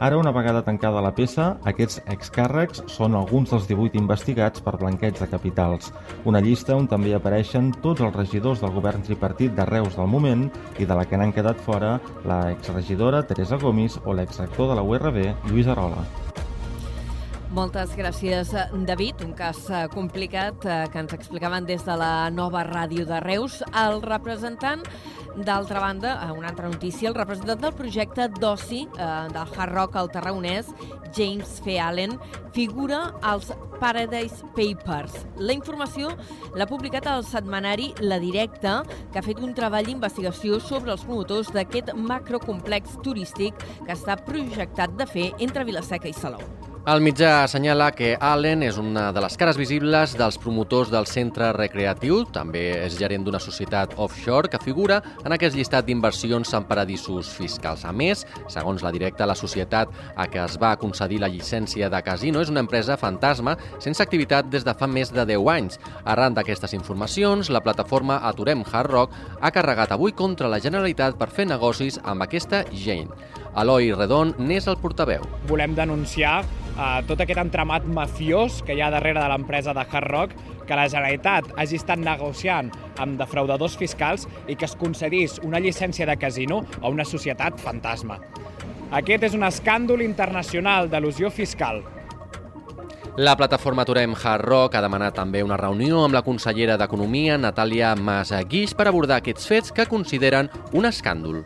Ara, 0.00 0.16
una 0.18 0.32
vegada 0.32 0.64
tancada 0.66 1.02
la 1.04 1.12
peça, 1.14 1.52
aquests 1.70 2.00
excàrrecs 2.10 2.82
són 2.90 3.14
alguns 3.14 3.52
dels 3.54 3.68
18 3.70 4.00
investigats 4.00 4.64
per 4.64 4.74
blanqueig 4.80 5.20
de 5.20 5.28
capitals. 5.30 5.92
Una 6.26 6.42
llista 6.42 6.74
on 6.74 6.88
també 6.90 7.14
apareixen 7.14 7.70
tots 7.84 8.02
els 8.02 8.16
regidors 8.16 8.64
del 8.64 8.74
govern 8.74 9.06
tripartit 9.06 9.54
de 9.54 9.68
Reus 9.70 9.94
del 9.94 10.10
moment 10.10 10.48
i 10.82 10.84
de 10.84 10.98
la 10.98 11.06
que 11.06 11.20
n'han 11.20 11.32
quedat 11.32 11.62
fora 11.62 12.00
la 12.26 12.40
exregidora 12.50 13.22
Teresa 13.22 13.60
Gomis 13.62 14.00
o 14.04 14.18
l'exrector 14.18 14.72
de 14.72 14.80
la 14.80 14.82
URB, 14.82 15.22
Lluís 15.46 15.70
Arola. 15.70 16.02
Moltes 17.54 17.92
gràcies, 17.94 18.48
David. 18.82 19.20
Un 19.22 19.30
cas 19.38 19.58
eh, 19.70 19.84
complicat 19.92 20.64
eh, 20.66 20.78
que 20.90 20.98
ens 21.04 21.12
explicaven 21.14 21.68
des 21.68 21.84
de 21.86 21.94
la 21.94 22.26
nova 22.34 22.64
ràdio 22.66 23.04
de 23.06 23.20
Reus. 23.22 23.60
El 23.78 24.00
representant, 24.02 24.82
d'altra 25.36 25.78
banda, 25.84 26.16
eh, 26.24 26.32
una 26.34 26.50
altra 26.50 26.66
notícia, 26.66 27.06
el 27.12 27.14
representant 27.14 27.62
del 27.62 27.76
projecte 27.78 28.26
d'oci 28.40 28.80
del 28.96 29.54
Hard 29.54 29.70
Rock 29.70 30.00
al 30.00 30.10
Tarragonès, 30.10 30.72
James 31.14 31.60
F. 31.60 31.78
Allen, 31.78 32.18
figura 32.50 33.14
als 33.22 33.54
Paradise 33.78 34.42
Papers. 34.58 35.22
La 35.38 35.54
informació 35.54 36.10
l'ha 36.58 36.66
publicat 36.66 37.06
al 37.06 37.22
setmanari 37.22 37.92
La 38.00 38.18
Directa, 38.18 38.80
que 39.12 39.22
ha 39.22 39.26
fet 39.30 39.38
un 39.38 39.54
treball 39.54 39.86
d'investigació 39.86 40.58
sobre 40.58 40.90
els 40.90 41.06
promotors 41.06 41.54
d'aquest 41.54 41.94
macrocomplex 41.94 42.98
turístic 43.06 43.62
que 43.86 43.94
està 43.94 44.18
projectat 44.26 44.98
de 44.98 45.06
fer 45.06 45.30
entre 45.38 45.70
Vilaseca 45.70 46.10
i 46.10 46.18
Salou. 46.18 46.63
El 46.84 47.00
mitjà 47.00 47.46
assenyala 47.46 47.86
que 47.96 48.10
Allen 48.20 48.60
és 48.66 48.76
una 48.76 49.06
de 49.16 49.20
les 49.24 49.38
cares 49.40 49.56
visibles 49.56 50.12
dels 50.20 50.36
promotors 50.36 50.90
del 50.92 51.06
centre 51.08 51.46
recreatiu, 51.56 52.18
també 52.28 52.60
és 52.82 52.98
gerent 53.00 53.22
d'una 53.24 53.38
societat 53.40 53.94
offshore 53.96 54.50
que 54.52 54.60
figura 54.60 54.98
en 55.24 55.32
aquest 55.32 55.56
llistat 55.56 55.86
d'inversions 55.86 56.52
en 56.52 56.66
paradisos 56.68 57.30
fiscals. 57.32 57.86
A 57.88 57.92
més, 57.96 58.26
segons 58.52 58.84
la 58.84 58.92
directa, 58.92 59.24
la 59.24 59.32
societat 59.32 59.88
a 60.12 60.26
què 60.28 60.42
es 60.42 60.58
va 60.60 60.74
concedir 60.76 61.22
la 61.22 61.30
llicència 61.32 61.88
de 61.88 62.02
casino 62.04 62.42
és 62.44 62.52
una 62.52 62.60
empresa 62.60 62.98
fantasma 63.00 63.56
sense 63.78 64.04
activitat 64.04 64.50
des 64.52 64.68
de 64.68 64.74
fa 64.76 64.84
més 64.84 65.08
de 65.08 65.24
10 65.32 65.48
anys. 65.54 65.80
Arran 66.04 66.36
d'aquestes 66.36 66.76
informacions, 66.76 67.48
la 67.48 67.64
plataforma 67.64 68.20
Aturem 68.28 68.60
Hard 68.60 68.92
Rock 68.92 69.16
ha 69.40 69.52
carregat 69.56 69.96
avui 69.96 70.12
contra 70.12 70.52
la 70.52 70.60
Generalitat 70.60 71.16
per 71.16 71.30
fer 71.32 71.48
negocis 71.48 71.96
amb 72.04 72.28
aquesta 72.28 72.66
gent. 72.76 73.08
Eloi 73.56 73.92
Redon 73.94 74.34
n'és 74.36 74.68
el 74.68 74.76
portaveu. 74.82 75.24
Volem 75.48 75.72
denunciar 75.78 76.42
eh, 76.74 77.00
tot 77.08 77.20
aquest 77.20 77.40
entramat 77.40 77.86
mafiós 77.86 78.60
que 78.66 78.76
hi 78.76 78.82
ha 78.82 78.90
darrere 78.92 79.20
de 79.20 79.30
l'empresa 79.32 79.74
de 79.74 79.84
Hard 79.84 80.10
Rock, 80.10 80.36
que 80.66 80.76
la 80.76 80.88
Generalitat 80.88 81.50
hagi 81.60 81.78
estat 81.80 82.00
negociant 82.00 82.70
amb 82.98 83.18
defraudadors 83.20 83.76
fiscals 83.80 84.28
i 84.48 84.56
que 84.56 84.68
es 84.68 84.76
concedís 84.80 85.38
una 85.42 85.60
llicència 85.60 86.06
de 86.06 86.16
casino 86.16 86.62
a 86.80 86.88
una 86.88 87.04
societat 87.04 87.60
fantasma. 87.60 88.20
Aquest 88.94 89.30
és 89.30 89.34
un 89.34 89.44
escàndol 89.46 90.04
internacional 90.04 90.90
d'al·lusió 90.90 91.30
fiscal. 91.32 91.82
La 93.16 93.36
plataforma 93.38 93.82
Aturem 93.82 94.14
Hard 94.18 94.42
Rock 94.42 94.74
ha 94.74 94.80
demanat 94.82 95.14
també 95.14 95.44
una 95.46 95.58
reunió 95.58 96.00
amb 96.02 96.16
la 96.16 96.24
consellera 96.26 96.74
d'Economia, 96.74 97.36
Natàlia 97.38 97.92
Masaguix, 97.94 98.74
per 98.74 98.88
abordar 98.90 99.20
aquests 99.20 99.46
fets 99.46 99.70
que 99.74 99.86
consideren 99.86 100.50
un 100.74 100.90
escàndol. 100.90 101.44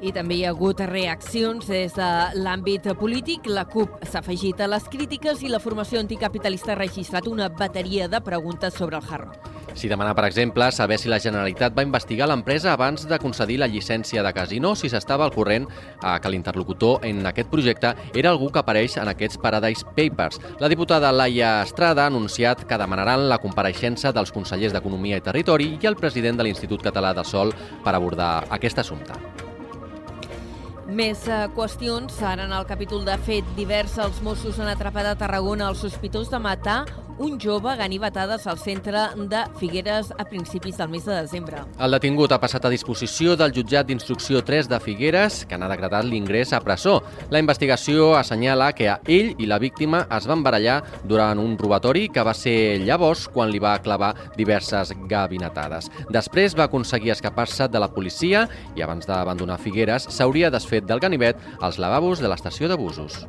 I 0.00 0.14
també 0.16 0.38
hi 0.38 0.44
ha 0.46 0.54
hagut 0.54 0.80
reaccions 0.88 1.66
des 1.68 1.92
de 1.92 2.10
l'àmbit 2.40 2.88
polític. 2.96 3.44
La 3.52 3.66
CUP 3.68 4.00
s'ha 4.08 4.22
afegit 4.22 4.60
a 4.60 4.68
les 4.70 4.86
crítiques 4.88 5.42
i 5.44 5.52
la 5.52 5.60
formació 5.60 6.00
anticapitalista 6.00 6.72
ha 6.72 6.78
registrat 6.80 7.28
una 7.28 7.50
bateria 7.52 8.08
de 8.08 8.20
preguntes 8.24 8.74
sobre 8.74 8.96
el 8.96 9.04
Hard 9.04 9.26
Rock. 9.28 9.50
S'hi 9.74 9.88
demana, 9.88 10.14
per 10.16 10.24
exemple, 10.26 10.66
saber 10.72 10.98
si 10.98 11.08
la 11.08 11.20
Generalitat 11.22 11.76
va 11.76 11.84
investigar 11.86 12.26
l'empresa 12.28 12.72
abans 12.72 13.04
de 13.08 13.18
concedir 13.22 13.58
la 13.60 13.68
llicència 13.70 14.24
de 14.24 14.32
casino, 14.34 14.74
si 14.74 14.88
s'estava 14.90 15.24
al 15.24 15.34
corrent 15.34 15.68
eh, 15.68 16.16
que 16.20 16.32
l'interlocutor 16.32 17.04
en 17.06 17.20
aquest 17.26 17.50
projecte 17.52 17.92
era 18.14 18.32
algú 18.32 18.50
que 18.50 18.62
apareix 18.62 18.96
en 18.98 19.12
aquests 19.12 19.38
Paradise 19.38 19.84
Papers. 19.96 20.40
La 20.60 20.72
diputada 20.72 21.12
Laia 21.12 21.60
Estrada 21.62 22.04
ha 22.04 22.10
anunciat 22.10 22.64
que 22.64 22.80
demanaran 22.80 23.28
la 23.28 23.38
compareixença 23.38 24.14
dels 24.16 24.32
consellers 24.32 24.74
d'Economia 24.74 25.20
i 25.20 25.26
Territori 25.28 25.76
i 25.76 25.86
el 25.86 26.00
president 26.00 26.40
de 26.40 26.48
l'Institut 26.48 26.82
Català 26.82 27.14
de 27.14 27.24
Sol 27.24 27.54
per 27.84 27.94
abordar 27.94 28.48
aquest 28.50 28.82
assumpte. 28.82 29.49
Més 30.90 31.22
eh, 31.30 31.44
qüestions. 31.54 32.16
Ara 32.26 32.48
en 32.48 32.54
el 32.56 32.66
capítol 32.66 33.04
de 33.06 33.14
fet 33.22 33.46
divers, 33.54 33.94
els 34.02 34.18
Mossos 34.26 34.58
han 34.58 34.72
atrapat 34.72 35.06
a 35.06 35.14
Tarragona 35.20 35.68
el 35.70 35.78
sospitós 35.78 36.32
de 36.32 36.40
matar 36.42 36.80
un 37.20 37.38
jove 37.38 37.76
ganivetades 37.76 38.46
al 38.46 38.58
centre 38.58 38.98
de 39.14 39.40
Figueres 39.58 40.10
a 40.16 40.24
principis 40.24 40.78
del 40.78 40.88
mes 40.88 41.04
de 41.04 41.12
desembre. 41.14 41.60
El 41.78 41.92
detingut 41.92 42.32
ha 42.32 42.40
passat 42.40 42.64
a 42.64 42.70
disposició 42.72 43.34
del 43.36 43.52
jutjat 43.52 43.86
d'instrucció 43.86 44.40
3 44.42 44.70
de 44.72 44.78
Figueres, 44.80 45.42
que 45.44 45.58
n'ha 45.60 45.68
decretat 45.68 46.08
l'ingrés 46.08 46.54
a 46.56 46.62
presó. 46.64 47.02
La 47.28 47.42
investigació 47.44 48.14
assenyala 48.16 48.70
que 48.72 48.88
a 48.88 48.96
ell 49.04 49.34
i 49.36 49.48
la 49.50 49.60
víctima 49.60 50.06
es 50.16 50.26
van 50.30 50.42
barallar 50.42 50.78
durant 51.04 51.38
un 51.38 51.58
robatori 51.60 52.08
que 52.08 52.24
va 52.24 52.34
ser 52.34 52.80
llavors 52.86 53.26
quan 53.28 53.52
li 53.52 53.60
va 53.60 53.76
clavar 53.84 54.14
diverses 54.38 54.94
gabinetades. 55.12 55.90
Després 56.08 56.56
va 56.56 56.70
aconseguir 56.70 57.12
escapar-se 57.12 57.68
de 57.68 57.84
la 57.84 57.92
policia 57.92 58.46
i 58.74 58.80
abans 58.80 59.04
d'abandonar 59.04 59.60
Figueres 59.60 60.08
s'hauria 60.08 60.48
desfet 60.50 60.88
del 60.88 61.04
ganivet 61.04 61.36
als 61.60 61.76
lavabos 61.76 62.24
de 62.24 62.32
l'estació 62.32 62.72
de 62.72 62.80
busos. 62.80 63.26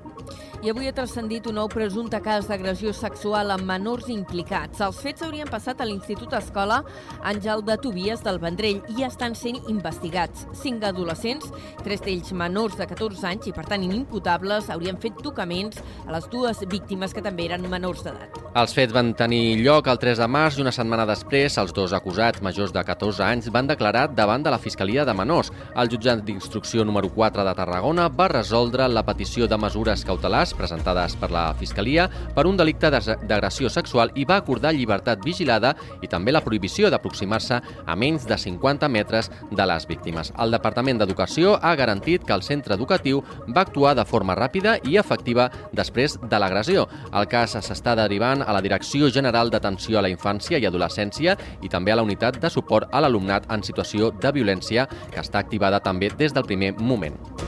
I 0.61 0.69
avui 0.69 0.85
ha 0.85 0.93
transcendit 0.93 1.47
un 1.49 1.55
nou 1.57 1.65
presumpte 1.73 2.19
cas 2.21 2.45
d'agressió 2.45 2.91
sexual 2.93 3.49
amb 3.49 3.65
menors 3.65 4.11
implicats. 4.13 4.77
Els 4.85 4.99
fets 5.01 5.23
haurien 5.25 5.49
passat 5.49 5.79
a 5.81 5.87
l'Institut 5.89 6.35
Escola 6.37 6.83
Àngel 7.25 7.63
de 7.65 7.79
Tobies 7.81 8.21
del 8.21 8.37
Vendrell 8.37 8.83
i 8.93 9.01
estan 9.07 9.33
sent 9.33 9.57
investigats. 9.73 10.43
Cinc 10.61 10.85
adolescents, 10.85 11.49
tres 11.81 12.05
d'ells 12.05 12.29
menors 12.37 12.77
de 12.77 12.85
14 12.85 13.25
anys 13.31 13.49
i, 13.49 13.55
per 13.55 13.65
tant, 13.71 13.81
inimputables, 13.81 14.69
haurien 14.69 15.01
fet 15.01 15.17
tocaments 15.25 15.81
a 16.05 16.13
les 16.13 16.29
dues 16.29 16.61
víctimes 16.69 17.17
que 17.17 17.25
també 17.25 17.49
eren 17.49 17.65
menors 17.65 18.05
d'edat. 18.05 18.37
Els 18.61 18.77
fets 18.77 18.93
van 18.93 19.15
tenir 19.17 19.57
lloc 19.63 19.89
el 19.89 19.97
3 19.97 20.21
de 20.21 20.29
març 20.29 20.59
i 20.59 20.61
una 20.61 20.75
setmana 20.75 21.07
després 21.09 21.57
els 21.57 21.73
dos 21.73 21.97
acusats 21.97 22.45
majors 22.45 22.75
de 22.75 22.85
14 22.85 23.25
anys 23.25 23.49
van 23.49 23.65
declarar 23.65 24.11
davant 24.13 24.45
de 24.45 24.53
la 24.53 24.61
Fiscalia 24.61 25.07
de 25.09 25.17
Menors. 25.17 25.49
El 25.73 25.89
jutjat 25.89 26.21
d'instrucció 26.27 26.85
número 26.85 27.09
4 27.17 27.49
de 27.49 27.57
Tarragona 27.57 28.09
va 28.13 28.29
resoldre 28.29 28.85
la 28.91 29.07
petició 29.07 29.49
de 29.49 29.57
mesures 29.57 30.05
cautelars 30.05 30.50
presentades 30.53 31.15
per 31.19 31.31
la 31.31 31.53
Fiscalia 31.57 32.07
per 32.35 32.45
un 32.47 32.57
delicte 32.57 32.91
d'agressió 32.91 33.69
sexual 33.69 34.11
i 34.15 34.25
va 34.25 34.39
acordar 34.41 34.73
llibertat 34.75 35.23
vigilada 35.23 35.73
i 36.01 36.09
també 36.11 36.31
la 36.31 36.43
prohibició 36.43 36.89
d'aproximar-se 36.89 37.61
a 37.61 37.95
menys 37.95 38.27
de 38.27 38.37
50 38.37 38.89
metres 38.89 39.31
de 39.51 39.65
les 39.65 39.87
víctimes. 39.87 40.33
El 40.37 40.51
Departament 40.51 41.01
d'Educació 41.01 41.57
ha 41.61 41.75
garantit 41.75 42.25
que 42.25 42.33
el 42.33 42.43
centre 42.43 42.75
educatiu 42.75 43.23
va 43.47 43.65
actuar 43.65 43.95
de 43.95 44.05
forma 44.05 44.35
ràpida 44.37 44.77
i 44.87 44.97
efectiva 44.97 45.49
després 45.71 46.17
de 46.21 46.39
l'agressió. 46.39 46.87
El 47.13 47.27
cas 47.31 47.57
s'està 47.57 47.95
derivant 47.97 48.43
a 48.45 48.53
la 48.53 48.63
Direcció 48.63 49.09
General 49.11 49.51
d'Atenció 49.51 49.99
a 49.99 50.05
la 50.05 50.11
Infància 50.13 50.59
i 50.59 50.67
Adolescència 50.69 51.37
i 51.61 51.69
també 51.69 51.91
a 51.91 51.99
la 51.99 52.07
Unitat 52.07 52.41
de 52.41 52.49
Suport 52.49 52.91
a 52.91 53.01
l'Alumnat 53.01 53.49
en 53.51 53.63
Situació 53.63 54.11
de 54.11 54.33
Violència, 54.35 54.87
que 55.11 55.23
està 55.23 55.39
activada 55.39 55.81
també 55.81 56.11
des 56.17 56.33
del 56.33 56.47
primer 56.47 56.75
moment. 56.79 57.40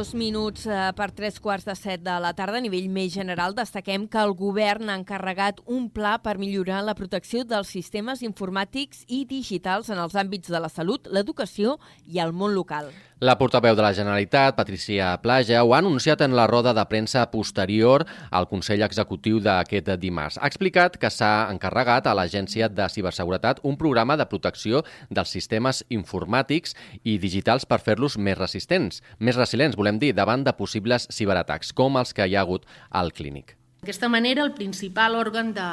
Dos 0.00 0.14
minuts 0.14 0.62
eh, 0.64 0.76
per 0.96 1.10
tres 1.12 1.34
quarts 1.44 1.66
de 1.68 1.74
set 1.76 2.00
de 2.00 2.14
la 2.24 2.30
tarda. 2.32 2.56
A 2.56 2.64
nivell 2.64 2.86
més 2.88 3.10
general, 3.12 3.52
destaquem 3.52 4.06
que 4.08 4.22
el 4.24 4.32
govern 4.38 4.88
ha 4.88 4.96
encarregat 4.96 5.60
un 5.68 5.90
pla 5.92 6.14
per 6.24 6.38
millorar 6.40 6.78
la 6.86 6.96
protecció 6.96 7.44
dels 7.44 7.74
sistemes 7.76 8.24
informàtics 8.24 9.04
i 9.12 9.26
digitals 9.28 9.92
en 9.92 10.00
els 10.00 10.16
àmbits 10.16 10.48
de 10.48 10.64
la 10.64 10.72
salut, 10.72 11.12
l'educació 11.12 11.76
i 12.08 12.24
el 12.24 12.32
món 12.32 12.56
local. 12.56 12.88
La 13.20 13.34
portaveu 13.36 13.74
de 13.76 13.82
la 13.84 13.92
Generalitat, 13.92 14.54
Patricia 14.56 15.10
Plaja, 15.20 15.58
ho 15.60 15.74
ha 15.74 15.78
anunciat 15.82 16.22
en 16.24 16.32
la 16.32 16.46
roda 16.48 16.72
de 16.72 16.84
premsa 16.88 17.26
posterior 17.28 18.06
al 18.30 18.46
Consell 18.48 18.80
Executiu 18.86 19.42
d'aquest 19.44 19.90
dimarts. 20.00 20.38
Ha 20.40 20.48
explicat 20.48 20.96
que 20.96 21.10
s'ha 21.12 21.50
encarregat 21.52 22.08
a 22.08 22.14
l'Agència 22.16 22.70
de 22.72 22.88
Ciberseguretat 22.88 23.60
un 23.60 23.76
programa 23.76 24.16
de 24.16 24.24
protecció 24.24 24.80
dels 25.10 25.36
sistemes 25.36 25.82
informàtics 25.92 26.72
i 27.04 27.18
digitals 27.20 27.68
per 27.68 27.82
fer-los 27.84 28.16
més 28.16 28.40
resistents, 28.40 29.02
més 29.18 29.36
resilients, 29.36 29.76
volem 29.76 30.00
dir, 30.00 30.14
davant 30.16 30.40
de 30.40 30.56
possibles 30.56 31.04
ciberatacs, 31.12 31.74
com 31.76 32.00
els 32.00 32.16
que 32.16 32.24
hi 32.24 32.38
ha 32.38 32.46
hagut 32.48 32.64
al 32.88 33.12
clínic. 33.12 33.52
D'aquesta 33.82 34.08
manera, 34.08 34.48
el 34.48 34.56
principal 34.56 35.20
òrgan 35.20 35.52
de, 35.52 35.68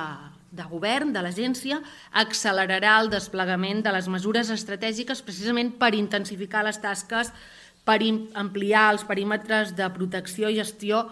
de 0.52 0.64
govern, 0.70 1.12
de 1.14 1.22
l'agència, 1.24 1.82
accelerarà 2.16 2.98
el 3.02 3.12
desplegament 3.12 3.84
de 3.84 3.94
les 3.96 4.08
mesures 4.08 4.52
estratègiques 4.54 5.22
precisament 5.26 5.74
per 5.80 5.94
intensificar 5.96 6.64
les 6.68 6.80
tasques, 6.84 7.32
per 7.88 8.00
ampliar 8.36 8.90
els 8.94 9.06
perímetres 9.08 9.74
de 9.76 9.88
protecció 9.96 10.52
i 10.52 10.60
gestió 10.60 11.06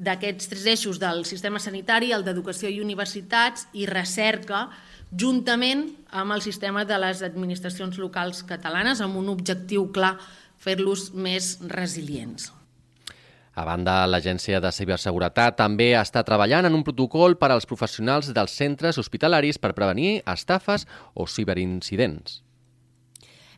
d'aquests 0.00 0.48
tres 0.48 0.66
eixos 0.72 1.00
del 1.02 1.24
sistema 1.28 1.60
sanitari, 1.60 2.12
el 2.14 2.24
d'educació 2.24 2.70
i 2.70 2.80
universitats 2.80 3.66
i 3.76 3.84
recerca, 3.90 4.68
juntament 5.10 5.88
amb 6.14 6.32
el 6.36 6.42
sistema 6.42 6.86
de 6.86 6.98
les 7.02 7.24
administracions 7.26 7.98
locals 7.98 8.44
catalanes, 8.46 9.02
amb 9.02 9.18
un 9.20 9.28
objectiu 9.28 9.90
clar, 9.92 10.16
fer-los 10.60 11.10
més 11.16 11.58
resilients. 11.66 12.50
A 13.60 13.64
banda, 13.68 14.06
l'Agència 14.08 14.56
de 14.64 14.70
Ciberseguretat 14.72 15.58
també 15.58 15.90
està 15.98 16.22
treballant 16.24 16.64
en 16.64 16.78
un 16.78 16.84
protocol 16.86 17.34
per 17.36 17.50
als 17.52 17.68
professionals 17.68 18.30
dels 18.32 18.54
centres 18.56 18.96
hospitalaris 19.02 19.60
per 19.60 19.74
prevenir 19.76 20.22
estafes 20.24 20.86
o 21.12 21.26
ciberincidents. 21.28 22.40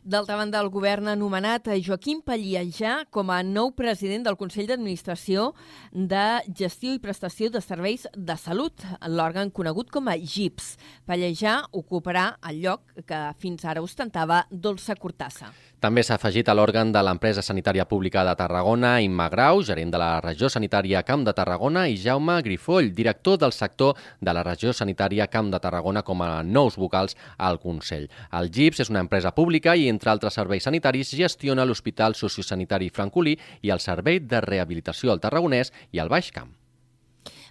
D'altra 0.03 0.35
banda, 0.35 0.59
el 0.59 0.67
govern 0.67 1.07
ha 1.07 1.13
anomenat 1.15 1.69
a 1.71 1.77
Joaquim 1.79 2.19
Palliejà 2.27 3.05
com 3.15 3.29
a 3.31 3.37
nou 3.47 3.69
president 3.71 4.25
del 4.25 4.35
Consell 4.35 4.67
d'Administració 4.67 5.53
de 5.95 6.43
Gestió 6.59 6.91
i 6.91 6.99
Prestació 6.99 7.47
de 7.53 7.61
Serveis 7.63 8.03
de 8.11 8.35
Salut, 8.35 8.83
l'òrgan 9.07 9.53
conegut 9.55 9.93
com 9.95 10.11
a 10.11 10.17
GIPS. 10.19 10.73
Palliejà 11.07 11.61
ocuparà 11.71 12.33
el 12.51 12.59
lloc 12.65 13.05
que 13.07 13.21
fins 13.39 13.63
ara 13.63 13.85
ostentava 13.85 14.41
Dolça 14.51 14.97
Cortassa. 14.99 15.53
També 15.83 16.03
s'ha 16.03 16.15
afegit 16.15 16.47
a 16.47 16.55
l'òrgan 16.55 16.91
de 16.95 16.99
l'empresa 17.03 17.41
sanitària 17.43 17.83
pública 17.87 18.21
de 18.27 18.35
Tarragona, 18.39 18.97
Imma 19.03 19.29
Grau, 19.31 19.63
gerent 19.67 19.91
de 19.91 19.99
la 19.99 20.19
regió 20.23 20.47
sanitària 20.51 21.01
Camp 21.03 21.25
de 21.27 21.33
Tarragona, 21.35 21.89
i 21.91 21.97
Jaume 21.99 22.37
Grifoll, 22.43 22.91
director 22.95 23.39
del 23.39 23.51
sector 23.51 23.95
de 24.19 24.35
la 24.35 24.43
regió 24.47 24.71
sanitària 24.71 25.27
Camp 25.27 25.51
de 25.51 25.59
Tarragona 25.63 26.03
com 26.03 26.23
a 26.23 26.43
nous 26.43 26.79
vocals 26.79 27.17
al 27.37 27.59
Consell. 27.59 28.07
El 28.31 28.51
GIPS 28.51 28.85
és 28.85 28.93
una 28.93 29.03
empresa 29.03 29.33
pública 29.35 29.75
i, 29.75 29.89
entre 29.93 30.11
altres 30.13 30.35
serveis 30.39 30.65
sanitaris, 30.67 31.13
gestiona 31.15 31.67
l'Hospital 31.69 32.17
Sociosanitari 32.17 32.89
Francolí 32.89 33.37
i 33.61 33.71
el 33.73 33.83
Servei 33.83 34.19
de 34.19 34.41
Rehabilitació 34.43 35.13
al 35.13 35.23
Tarragonès 35.23 35.73
i 35.93 36.03
al 36.03 36.11
Baix 36.11 36.33
Camp. 36.33 36.51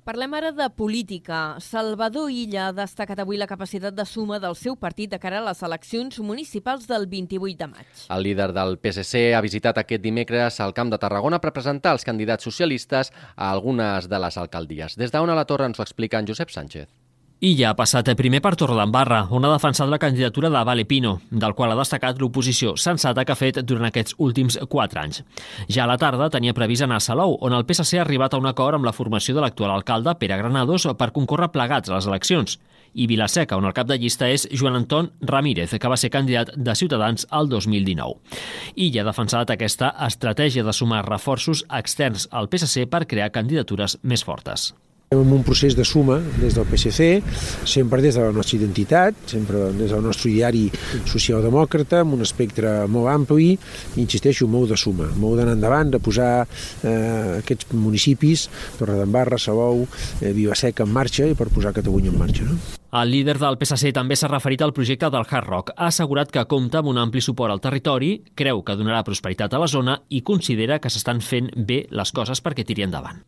Parlem 0.02 0.32
ara 0.34 0.49
de 0.50 0.66
política. 0.75 1.61
Salvador 1.62 2.26
Illa 2.34 2.64
ha 2.66 2.72
destacat 2.75 3.20
avui 3.22 3.38
la 3.38 3.46
capacitat 3.46 3.94
de 3.94 4.02
suma 4.02 4.40
del 4.42 4.56
seu 4.58 4.75
partit 4.75 5.12
de 5.12 5.20
cara 5.22 5.38
a 5.38 5.44
les 5.46 5.62
eleccions 5.62 6.18
municipals 6.18 6.88
del 6.90 7.06
28 7.06 7.61
de 7.61 7.68
maig. 7.70 8.02
El 8.11 8.26
líder 8.26 8.49
del 8.56 8.80
PSC 8.82 9.30
ha 9.37 9.44
visitat 9.46 9.78
aquest 9.78 10.02
dimecres 10.02 10.58
al 10.58 10.75
Camp 10.75 10.90
de 10.90 10.99
Tarragona 10.99 11.38
per 11.38 11.54
presentar 11.54 11.94
els 11.94 12.02
candidats 12.08 12.50
socialistes 12.50 13.12
a 13.37 13.52
algunes 13.52 14.11
de 14.11 14.22
les 14.26 14.42
alcaldies. 14.42 14.99
Des 14.99 15.14
d'on 15.14 15.30
a 15.30 15.38
la 15.38 15.46
torre 15.46 15.70
ens 15.70 15.78
ho 15.78 15.87
explica 15.87 16.18
en 16.18 16.26
Josep 16.26 16.50
Sánchez. 16.50 16.90
I 17.42 17.56
ja 17.58 17.72
ha 17.72 17.75
passat 17.75 18.06
primer 18.14 18.38
per 18.38 18.52
Torredembarra, 18.54 19.25
on 19.34 19.42
ha 19.42 19.49
defensat 19.50 19.88
la 19.90 19.99
candidatura 19.99 20.46
de 20.46 20.61
Vale 20.62 20.84
Pino, 20.87 21.16
del 21.28 21.56
qual 21.58 21.72
ha 21.72 21.78
destacat 21.80 22.20
l'oposició 22.22 22.76
sensata 22.78 23.25
que 23.26 23.32
ha 23.34 23.40
fet 23.40 23.56
durant 23.66 23.88
aquests 23.88 24.14
últims 24.22 24.61
quatre 24.70 25.00
anys. 25.00 25.25
Ja 25.66 25.82
a 25.82 25.88
la 25.90 25.96
tarda 25.99 26.28
tenia 26.30 26.54
previst 26.54 26.87
anar 26.87 27.00
a 27.00 27.02
Salou, 27.02 27.34
on 27.42 27.56
el 27.56 27.64
PSC 27.66 27.99
ha 27.99 28.04
arribat 28.04 28.37
a 28.37 28.38
un 28.38 28.46
acord 28.46 28.78
amb 28.78 28.87
la 28.87 28.92
formació 28.94 29.34
de 29.34 29.42
l'actual 29.42 29.72
alcalde, 29.75 30.14
Pere 30.20 30.37
Granados, 30.38 30.87
per 30.94 31.11
concórrer 31.16 31.49
plegats 31.50 31.90
a 31.90 31.96
les 31.96 32.06
eleccions. 32.06 32.61
I 32.94 33.08
Vilaseca, 33.11 33.58
on 33.58 33.66
el 33.66 33.75
cap 33.75 33.90
de 33.90 33.99
llista 33.99 34.30
és 34.30 34.46
Joan 34.52 34.78
Anton 34.78 35.11
Ramírez, 35.20 35.75
que 35.75 35.90
va 35.90 35.99
ser 35.99 36.12
candidat 36.14 36.54
de 36.54 36.76
Ciutadans 36.78 37.26
al 37.28 37.50
2019. 37.50 38.20
I 38.76 38.92
ja 38.94 39.02
ha 39.02 39.08
defensat 39.11 39.50
aquesta 39.50 39.90
estratègia 40.06 40.62
de 40.62 40.78
sumar 40.78 41.02
reforços 41.11 41.66
externs 41.66 42.28
al 42.30 42.46
PSC 42.46 42.87
per 42.87 43.02
crear 43.11 43.32
candidatures 43.34 43.99
més 44.04 44.22
fortes. 44.22 44.70
En 45.12 45.21
un 45.21 45.42
procés 45.45 45.76
de 45.76 45.85
suma 45.85 46.16
des 46.40 46.54
del 46.57 46.64
PSC, 46.64 47.21
sempre 47.69 48.00
des 48.00 48.16
de 48.16 48.23
la 48.25 48.33
nostra 48.33 48.57
identitat, 48.57 49.14
sempre 49.28 49.66
des 49.76 49.92
del 49.92 50.00
nostre 50.00 50.31
diari 50.33 50.64
socialdemòcrata, 51.04 52.00
amb 52.00 52.16
un 52.16 52.25
espectre 52.25 52.87
molt 52.88 53.11
ampli, 53.12 53.50
insisteixo, 54.00 54.49
molt 54.49 54.73
de 54.73 54.78
suma, 54.81 55.11
molt 55.21 55.37
d'anar 55.37 55.59
endavant, 55.59 55.90
de 55.92 56.00
posar 56.00 56.31
eh, 56.42 57.40
aquests 57.42 57.75
municipis, 57.76 58.47
Torredembarra, 58.78 59.37
Salou, 59.37 59.85
eh, 60.23 60.33
Vivaseca 60.33 60.87
en 60.88 60.97
marxa 60.97 61.28
i 61.28 61.37
per 61.37 61.50
posar 61.52 61.75
Catalunya 61.76 62.09
en 62.14 62.19
marxa. 62.19 62.49
No? 62.49 62.57
El 63.02 63.12
líder 63.12 63.38
del 63.40 63.61
PSC 63.61 63.92
també 63.97 64.16
s'ha 64.16 64.33
referit 64.33 64.64
al 64.64 64.75
projecte 64.76 65.09
del 65.12 65.28
Hard 65.28 65.49
Rock. 65.49 65.75
Ha 65.76 65.90
assegurat 65.92 66.33
que 66.33 66.45
compta 66.49 66.81
amb 66.81 66.88
un 66.92 67.00
ampli 67.00 67.21
suport 67.25 67.52
al 67.52 67.61
territori, 67.61 68.14
creu 68.37 68.64
que 68.64 68.76
donarà 68.81 69.04
prosperitat 69.04 69.52
a 69.52 69.61
la 69.61 69.69
zona 69.69 70.00
i 70.09 70.21
considera 70.21 70.81
que 70.81 70.92
s'estan 70.92 71.21
fent 71.25 71.52
bé 71.57 71.87
les 71.88 72.12
coses 72.12 72.45
perquè 72.45 72.64
tiri 72.69 72.88
endavant. 72.88 73.25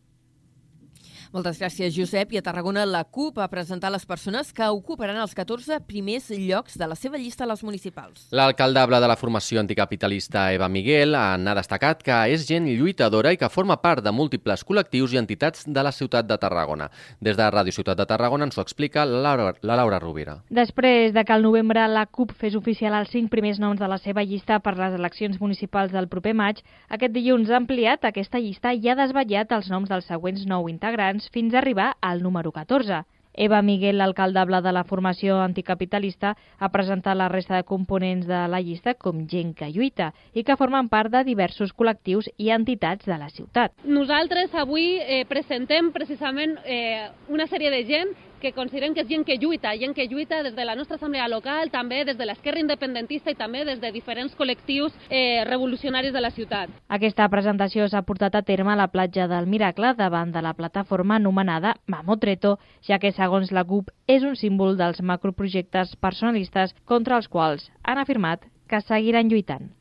Moltes 1.35 1.57
gràcies, 1.59 1.91
Josep. 1.91 2.31
I 2.31 2.37
a 2.39 2.41
Tarragona 2.45 2.85
la 2.87 3.01
CUP 3.03 3.41
ha 3.43 3.49
presentat 3.51 3.91
les 3.91 4.05
persones 4.07 4.53
que 4.55 4.69
ocuparan 4.71 5.17
els 5.19 5.33
14 5.35 5.81
primers 5.83 6.29
llocs 6.31 6.77
de 6.79 6.87
la 6.87 6.95
seva 6.95 7.19
llista 7.19 7.43
a 7.43 7.49
les 7.49 7.59
municipals. 7.67 8.29
L'alcaldable 8.31 9.01
de 9.03 9.09
la 9.11 9.17
formació 9.19 9.59
anticapitalista 9.59 10.45
Eva 10.55 10.69
Miguel 10.71 11.11
n'ha 11.11 11.55
destacat 11.57 12.05
que 12.07 12.19
és 12.31 12.45
gent 12.47 12.69
lluitadora 12.69 13.33
i 13.35 13.39
que 13.41 13.49
forma 13.51 13.75
part 13.83 13.99
de 14.05 14.13
múltiples 14.15 14.63
col·lectius 14.63 15.11
i 15.11 15.19
entitats 15.19 15.65
de 15.67 15.83
la 15.83 15.91
ciutat 15.91 16.29
de 16.29 16.37
Tarragona. 16.39 16.87
Des 17.19 17.35
de 17.35 17.49
Ràdio 17.51 17.75
Ciutat 17.75 17.99
de 17.99 18.07
Tarragona 18.07 18.47
ens 18.47 18.55
ho 18.55 18.63
explica 18.63 19.03
la 19.03 19.19
Laura, 19.27 19.57
la 19.59 19.75
Laura 19.81 19.99
Rovira. 19.99 20.37
Després 20.47 21.11
de 21.11 21.25
que 21.27 21.35
al 21.35 21.43
novembre 21.43 21.83
la 21.91 22.05
CUP 22.05 22.31
fes 22.31 22.55
oficial 22.55 22.95
els 23.01 23.11
cinc 23.11 23.27
primers 23.35 23.59
noms 23.59 23.83
de 23.83 23.91
la 23.91 23.99
seva 23.99 24.23
llista 24.23 24.61
per 24.63 24.77
les 24.79 24.95
eleccions 24.95 25.43
municipals 25.43 25.91
del 25.91 26.07
proper 26.07 26.31
maig, 26.31 26.63
aquest 26.87 27.11
dilluns 27.11 27.51
ha 27.51 27.59
ampliat 27.59 28.07
aquesta 28.07 28.39
llista 28.39 28.71
i 28.71 28.87
ha 28.87 28.95
desvetllat 28.95 29.51
els 29.51 29.67
noms 29.67 29.91
dels 29.91 30.07
següents 30.07 30.47
nou 30.47 30.71
integrants 30.71 31.24
fins 31.29 31.53
a 31.53 31.59
arribar 31.59 31.95
al 32.01 32.23
número 32.23 32.51
14. 32.51 33.03
Eva 33.35 33.61
Miguel, 33.61 33.97
l'alcaldable 33.99 34.61
de 34.63 34.71
la 34.71 34.85
formació 34.87 35.41
anticapitalista, 35.43 36.35
ha 36.57 36.69
presentat 36.71 37.17
la 37.17 37.27
resta 37.29 37.57
de 37.59 37.67
components 37.67 38.27
de 38.27 38.45
la 38.47 38.61
llista 38.63 38.93
com 38.95 39.25
gent 39.27 39.53
que 39.57 39.69
lluita 39.75 40.13
i 40.33 40.45
que 40.47 40.55
formen 40.55 40.89
part 40.89 41.11
de 41.11 41.25
diversos 41.27 41.73
col·lectius 41.75 42.29
i 42.37 42.51
entitats 42.55 43.05
de 43.05 43.17
la 43.19 43.29
ciutat. 43.29 43.75
Nosaltres 43.83 44.55
avui 44.55 44.95
eh, 45.01 45.25
presentem 45.27 45.91
precisament 45.91 46.55
eh, 46.63 47.09
una 47.27 47.47
sèrie 47.51 47.73
de 47.73 47.83
gent 47.89 48.15
que 48.45 48.53
considerem 48.53 48.93
que 48.93 49.01
és 49.01 49.09
gent 49.09 49.23
que 49.25 49.39
lluita, 49.41 49.71
gent 49.81 49.95
que 49.97 50.05
lluita 50.05 50.43
des 50.45 50.53
de 50.53 50.65
la 50.67 50.75
nostra 50.77 50.99
assemblea 50.99 51.25
local, 51.31 51.71
també 51.73 52.03
des 52.05 52.17
de 52.17 52.27
l'esquerra 52.29 52.61
independentista 52.61 53.33
i 53.33 53.37
també 53.39 53.63
des 53.65 53.79
de 53.81 53.89
diferents 53.95 54.35
col·lectius 54.37 54.93
eh, 55.09 55.41
revolucionaris 55.49 56.13
de 56.13 56.21
la 56.21 56.29
ciutat. 56.35 56.69
Aquesta 56.87 57.25
presentació 57.33 57.87
s'ha 57.89 58.03
portat 58.05 58.37
a 58.37 58.43
terme 58.45 58.73
a 58.73 58.77
la 58.77 58.91
platja 58.93 59.25
del 59.31 59.49
Miracle 59.49 59.95
davant 59.97 60.33
de 60.35 60.43
la 60.45 60.53
plataforma 60.53 61.17
anomenada 61.17 61.73
Mamotreto, 61.87 62.59
ja 62.85 62.99
que 62.99 63.13
segons 63.15 63.49
la 63.51 63.65
CUP 63.65 63.89
és 64.05 64.21
un 64.21 64.37
símbol 64.37 64.77
dels 64.77 65.01
macroprojectes 65.01 65.95
personalistes 65.97 66.75
contra 66.85 67.17
els 67.17 67.27
quals 67.27 67.71
han 67.81 67.97
afirmat 67.97 68.45
que 68.69 68.81
seguiran 68.85 69.29
lluitant. 69.29 69.73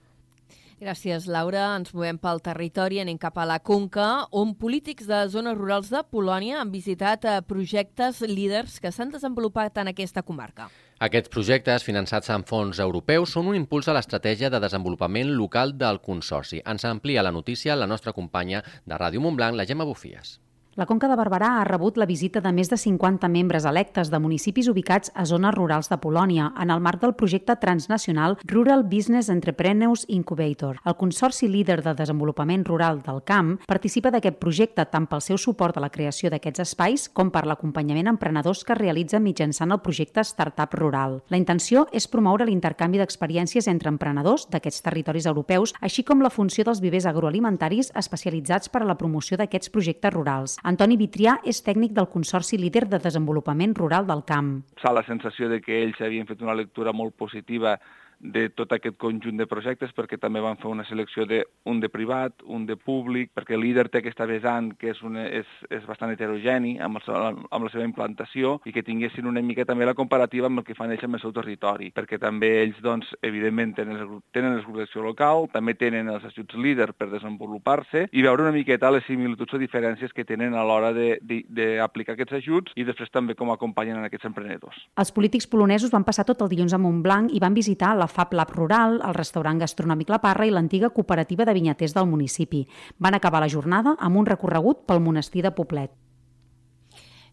Gràcies, 0.82 1.28
Laura. 1.30 1.68
Ens 1.78 1.92
movem 1.94 2.18
pel 2.18 2.40
territori, 2.42 2.98
anem 3.00 3.18
cap 3.20 3.38
a 3.38 3.46
la 3.46 3.60
Conca, 3.62 4.26
on 4.34 4.54
polítics 4.58 5.06
de 5.06 5.20
zones 5.30 5.56
rurals 5.58 5.90
de 5.92 6.02
Polònia 6.10 6.58
han 6.60 6.72
visitat 6.74 7.24
eh, 7.24 7.36
projectes 7.46 8.20
líders 8.26 8.80
que 8.82 8.90
s'han 8.92 9.14
desenvolupat 9.14 9.78
en 9.78 9.92
aquesta 9.92 10.24
comarca. 10.26 10.68
Aquests 11.04 11.30
projectes, 11.30 11.86
finançats 11.86 12.30
amb 12.30 12.48
fons 12.48 12.80
europeus, 12.82 13.34
són 13.34 13.50
un 13.52 13.58
impuls 13.58 13.88
a 13.88 13.94
l'estratègia 13.96 14.50
de 14.50 14.62
desenvolupament 14.62 15.30
local 15.38 15.76
del 15.78 16.02
Consorci. 16.02 16.62
Ens 16.66 16.86
amplia 16.90 17.22
la 17.22 17.34
notícia 17.34 17.76
la 17.76 17.90
nostra 17.90 18.12
companya 18.12 18.64
de 18.84 18.98
Ràdio 18.98 19.22
Montblanc, 19.22 19.56
la 19.58 19.66
Gemma 19.66 19.86
Bufies. 19.86 20.38
La 20.76 20.86
Conca 20.90 21.06
de 21.06 21.14
Barberà 21.14 21.60
ha 21.60 21.64
rebut 21.68 21.94
la 22.00 22.06
visita 22.10 22.40
de 22.42 22.50
més 22.50 22.66
de 22.66 22.74
50 22.74 23.28
membres 23.30 23.62
electes 23.70 24.08
de 24.10 24.18
municipis 24.18 24.66
ubicats 24.66 25.12
a 25.14 25.22
zones 25.22 25.54
rurals 25.54 25.86
de 25.86 26.00
Polònia 26.02 26.48
en 26.58 26.72
el 26.74 26.80
marc 26.82 26.98
del 27.04 27.12
projecte 27.14 27.54
transnacional 27.62 28.34
Rural 28.50 28.82
Business 28.82 29.28
Entrepreneurs 29.30 30.02
Incubator. 30.08 30.80
El 30.84 30.96
Consorci 30.98 31.46
Líder 31.46 31.76
de 31.84 31.92
Desenvolupament 31.94 32.64
Rural 32.66 32.98
del 33.06 33.22
Camp 33.22 33.52
participa 33.68 34.10
d'aquest 34.10 34.40
projecte 34.42 34.88
tant 34.90 35.06
pel 35.06 35.22
seu 35.22 35.38
suport 35.38 35.78
a 35.78 35.84
la 35.84 35.92
creació 35.94 36.32
d'aquests 36.34 36.64
espais 36.66 37.06
com 37.06 37.30
per 37.30 37.44
l'acompanyament 37.46 38.10
a 38.10 38.16
emprenedors 38.16 38.64
que 38.66 38.74
realitza 38.74 39.22
mitjançant 39.22 39.70
el 39.70 39.78
projecte 39.78 40.26
Startup 40.26 40.74
Rural. 40.74 41.20
La 41.30 41.38
intenció 41.38 41.86
és 41.92 42.10
promoure 42.10 42.50
l'intercanvi 42.50 42.98
d'experiències 42.98 43.70
entre 43.70 43.94
emprenedors 43.94 44.48
d'aquests 44.50 44.82
territoris 44.90 45.30
europeus, 45.30 45.76
així 45.80 46.02
com 46.02 46.18
la 46.18 46.34
funció 46.34 46.66
dels 46.66 46.82
vivers 46.82 47.06
agroalimentaris 47.06 47.94
especialitzats 47.94 48.74
per 48.74 48.82
a 48.82 48.90
la 48.90 48.98
promoció 48.98 49.38
d'aquests 49.38 49.70
projectes 49.70 50.18
rurals. 50.18 50.58
Antoni 50.64 50.96
Vitrià 50.96 51.34
és 51.44 51.58
tècnic 51.60 51.90
del 51.92 52.06
Consorci 52.08 52.56
Líder 52.56 52.86
de 52.88 52.96
Desenvolupament 53.04 53.74
Rural 53.76 54.06
del 54.08 54.22
Camp. 54.24 54.46
S'ha 54.80 54.94
la 54.96 55.02
sensació 55.04 55.50
de 55.50 55.58
que 55.60 55.82
ells 55.82 56.00
havien 56.00 56.24
fet 56.24 56.40
una 56.40 56.54
lectura 56.56 56.94
molt 56.96 57.12
positiva 57.20 57.74
de 58.20 58.48
tot 58.50 58.72
aquest 58.72 58.96
conjunt 59.00 59.38
de 59.38 59.46
projectes 59.50 59.92
perquè 59.96 60.18
també 60.20 60.42
van 60.44 60.58
fer 60.60 60.70
una 60.70 60.86
selecció 60.88 61.26
de 61.26 61.42
un 61.68 61.80
de 61.80 61.88
privat, 61.92 62.42
un 62.44 62.66
de 62.66 62.76
públic, 62.76 63.30
perquè 63.34 63.58
líder 63.58 63.88
té 63.88 64.00
aquesta 64.00 64.26
vessant 64.26 64.72
que 64.78 64.92
és, 64.92 65.02
una, 65.02 65.26
és, 65.28 65.48
és 65.70 65.84
bastant 65.88 66.12
heterogeni 66.12 66.76
amb, 66.82 67.00
el, 67.02 67.40
amb 67.50 67.66
la 67.66 67.72
seva 67.72 67.86
implantació 67.86 68.58
i 68.64 68.72
que 68.74 68.84
tinguessin 68.86 69.28
una 69.28 69.42
mica 69.42 69.66
també 69.68 69.86
la 69.88 69.96
comparativa 69.98 70.48
amb 70.50 70.62
el 70.62 70.66
que 70.66 70.76
fan 70.78 70.92
ells 70.94 71.04
amb 71.06 71.18
el 71.18 71.22
seu 71.22 71.34
territori, 71.36 71.90
perquè 71.94 72.18
també 72.20 72.50
ells, 72.62 72.80
doncs, 72.84 73.10
evidentment, 73.22 73.74
tenen 73.76 74.00
el, 74.00 74.16
tenen 74.34 74.58
el 74.58 74.64
grup 74.64 74.80
d'acció 74.82 75.04
local, 75.04 75.48
també 75.52 75.76
tenen 75.78 76.08
els 76.12 76.24
ajuts 76.30 76.56
líder 76.60 76.92
per 76.96 77.10
desenvolupar-se 77.12 78.06
i 78.12 78.24
veure 78.24 78.46
una 78.46 78.54
miqueta 78.54 78.92
les 78.94 79.06
similituds 79.08 79.56
o 79.56 79.60
diferències 79.60 80.12
que 80.14 80.26
tenen 80.28 80.54
a 80.54 80.64
l'hora 80.66 80.92
d'aplicar 80.94 82.14
aquests 82.16 82.38
ajuts 82.40 82.74
i 82.76 82.86
després 82.86 83.12
també 83.12 83.36
com 83.38 83.52
acompanyen 83.52 84.00
en 84.00 84.08
aquests 84.08 84.28
emprenedors. 84.30 84.78
Els 85.00 85.12
polítics 85.14 85.48
polonesos 85.50 85.92
van 85.92 86.06
passar 86.06 86.26
tot 86.28 86.42
el 86.44 86.52
dilluns 86.52 86.74
a 86.74 86.80
Montblanc 86.80 87.32
i 87.34 87.42
van 87.42 87.56
visitar 87.56 87.94
la 87.98 88.08
Fab 88.14 88.32
Lab 88.32 88.54
Rural, 88.54 89.00
el 89.02 89.16
restaurant 89.16 89.58
gastronòmic 89.58 90.12
La 90.12 90.20
Parra 90.22 90.46
i 90.46 90.54
l'antiga 90.54 90.92
cooperativa 90.94 91.44
de 91.44 91.56
vinyaters 91.56 91.96
del 91.96 92.06
municipi. 92.06 92.62
Van 92.98 93.18
acabar 93.18 93.42
la 93.42 93.50
jornada 93.50 93.96
amb 93.98 94.22
un 94.22 94.30
recorregut 94.30 94.86
pel 94.86 95.02
monestir 95.02 95.42
de 95.42 95.52
Poblet. 95.54 95.90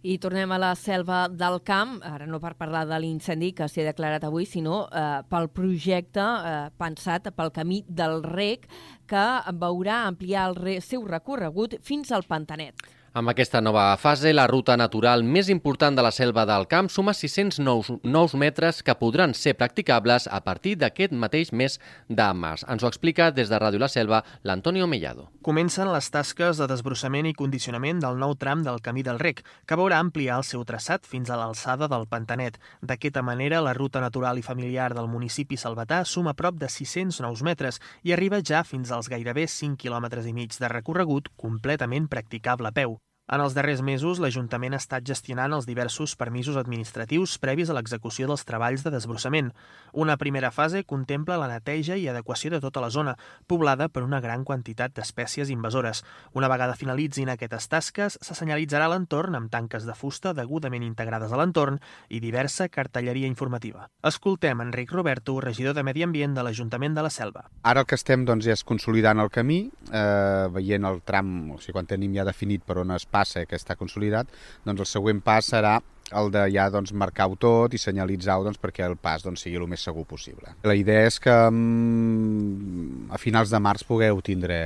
I 0.01 0.15
tornem 0.17 0.49
a 0.49 0.57
la 0.57 0.71
selva 0.73 1.27
del 1.29 1.59
camp, 1.61 1.99
ara 2.01 2.25
no 2.25 2.39
per 2.41 2.55
parlar 2.57 2.87
de 2.89 2.97
l'incendi 3.03 3.51
que 3.53 3.67
s'ha 3.69 3.83
declarat 3.85 4.23
avui, 4.25 4.47
sinó 4.49 4.87
eh, 4.89 5.19
pel 5.29 5.45
projecte 5.53 6.23
eh, 6.25 6.55
pensat 6.81 7.29
pel 7.37 7.53
camí 7.53 7.83
del 7.85 8.23
rec 8.25 8.65
que 9.05 9.27
veurà 9.61 9.99
ampliar 10.07 10.47
el 10.49 10.81
seu 10.81 11.05
recorregut 11.05 11.77
fins 11.85 12.09
al 12.11 12.25
Pantanet. 12.25 12.81
Amb 13.13 13.27
aquesta 13.27 13.59
nova 13.59 13.97
fase, 13.99 14.31
la 14.31 14.45
ruta 14.47 14.77
natural 14.79 15.25
més 15.27 15.49
important 15.51 15.97
de 15.97 16.03
la 16.05 16.13
selva 16.15 16.45
del 16.47 16.63
camp 16.71 16.87
suma 16.87 17.11
600 17.11 17.57
nous, 17.59 17.89
nous 18.07 18.35
metres 18.39 18.77
que 18.87 18.93
podran 18.95 19.33
ser 19.35 19.51
practicables 19.59 20.29
a 20.31 20.39
partir 20.45 20.77
d'aquest 20.79 21.11
mateix 21.11 21.51
mes 21.51 21.75
de 22.07 22.27
març. 22.31 22.63
Ens 22.71 22.85
ho 22.85 22.87
explica 22.87 23.27
des 23.35 23.51
de 23.51 23.59
Ràdio 23.59 23.81
La 23.83 23.89
Selva 23.91 24.21
l'Antonio 24.47 24.87
Mellado. 24.87 25.27
Comencen 25.43 25.91
les 25.91 26.07
tasques 26.07 26.61
de 26.63 26.69
desbrossament 26.71 27.27
i 27.27 27.35
condicionament 27.35 27.99
del 27.99 28.15
nou 28.15 28.37
tram 28.39 28.63
del 28.63 28.79
Camí 28.79 29.03
del 29.03 29.19
Rec, 29.19 29.43
que 29.67 29.75
veurà 29.75 29.99
ampliar 29.99 30.39
el 30.39 30.47
seu 30.47 30.63
traçat 30.63 31.03
fins 31.03 31.27
a 31.27 31.35
l'alçada 31.35 31.91
del 31.91 32.07
Pantanet. 32.07 32.61
D'aquesta 32.79 33.19
manera, 33.27 33.59
la 33.59 33.75
ruta 33.75 33.99
natural 33.99 34.39
i 34.39 34.47
familiar 34.47 34.93
del 34.95 35.11
municipi 35.11 35.59
salvatà 35.59 36.05
suma 36.05 36.31
prop 36.31 36.63
de 36.63 36.71
600 36.71 37.19
nous 37.27 37.43
metres 37.43 37.83
i 38.07 38.15
arriba 38.15 38.39
ja 38.39 38.63
fins 38.63 38.87
als 38.95 39.11
gairebé 39.11 39.49
5 39.51 39.75
quilòmetres 39.83 40.31
i 40.31 40.31
mig 40.31 40.55
de 40.55 40.71
recorregut 40.71 41.27
completament 41.35 42.07
practicable 42.07 42.71
a 42.71 42.77
peu. 42.79 43.00
En 43.31 43.39
els 43.39 43.53
darrers 43.55 43.79
mesos, 43.79 44.19
l'Ajuntament 44.19 44.73
ha 44.75 44.79
estat 44.81 45.05
gestionant 45.07 45.53
els 45.55 45.63
diversos 45.63 46.17
permisos 46.19 46.57
administratius 46.59 47.37
previs 47.39 47.69
a 47.71 47.75
l'execució 47.77 48.25
dels 48.27 48.41
treballs 48.43 48.81
de 48.83 48.91
desbrossament. 48.91 49.53
Una 49.95 50.17
primera 50.19 50.49
fase 50.51 50.81
contempla 50.83 51.37
la 51.39 51.47
neteja 51.47 51.95
i 51.95 52.09
adequació 52.11 52.51
de 52.51 52.59
tota 52.59 52.83
la 52.83 52.89
zona, 52.91 53.13
poblada 53.47 53.87
per 53.87 54.03
una 54.03 54.19
gran 54.19 54.43
quantitat 54.43 54.91
d'espècies 54.97 55.47
invasores. 55.47 56.01
Una 56.35 56.49
vegada 56.51 56.75
finalitzin 56.75 57.31
aquestes 57.31 57.69
tasques, 57.71 58.17
se 58.19 58.35
senyalitzarà 58.35 58.89
l'entorn 58.91 59.39
amb 59.39 59.51
tanques 59.53 59.87
de 59.87 59.95
fusta 59.95 60.35
degudament 60.35 60.83
integrades 60.83 61.31
a 61.31 61.39
l'entorn 61.39 61.79
i 62.09 62.19
diversa 62.19 62.67
cartelleria 62.67 63.31
informativa. 63.31 63.87
Escoltem 64.03 64.59
Enric 64.65 64.91
Roberto, 64.91 65.37
regidor 65.39 65.79
de 65.79 65.87
Medi 65.87 66.03
Ambient 66.03 66.35
de 66.35 66.43
l'Ajuntament 66.43 66.99
de 66.99 67.07
la 67.07 67.13
Selva. 67.15 67.47
Ara 67.63 67.85
el 67.85 67.87
que 67.87 67.95
estem 67.95 68.27
doncs, 68.27 68.51
és 68.51 68.67
consolidant 68.67 69.23
el 69.23 69.31
camí, 69.31 69.61
eh, 69.87 70.51
veient 70.51 70.91
el 70.91 70.99
tram, 71.07 71.53
o 71.55 71.61
sigui, 71.63 71.79
quan 71.79 71.87
tenim 71.87 72.19
ja 72.19 72.27
definit 72.27 72.67
per 72.67 72.81
on 72.83 72.91
es 72.91 73.07
passa 73.07 73.20
que 73.47 73.57
està 73.57 73.77
consolidat, 73.79 74.29
doncs 74.65 74.85
el 74.85 74.89
següent 74.89 75.23
pas 75.23 75.47
serà 75.53 75.79
el 76.11 76.31
de 76.31 76.43
ja 76.51 76.67
doncs, 76.71 76.91
marcar-ho 76.97 77.37
tot 77.39 77.73
i 77.75 77.79
senyalitzar-ho 77.81 78.43
doncs, 78.43 78.59
perquè 78.61 78.85
el 78.87 78.97
pas 78.99 79.23
doncs, 79.23 79.45
sigui 79.45 79.59
el 79.59 79.67
més 79.71 79.83
segur 79.87 80.05
possible. 80.09 80.53
La 80.67 80.75
idea 80.77 81.05
és 81.07 81.19
que 81.23 81.33
mm, 81.49 83.11
a 83.15 83.19
finals 83.21 83.53
de 83.53 83.61
març 83.63 83.85
pugueu 83.87 84.21
tindre 84.25 84.57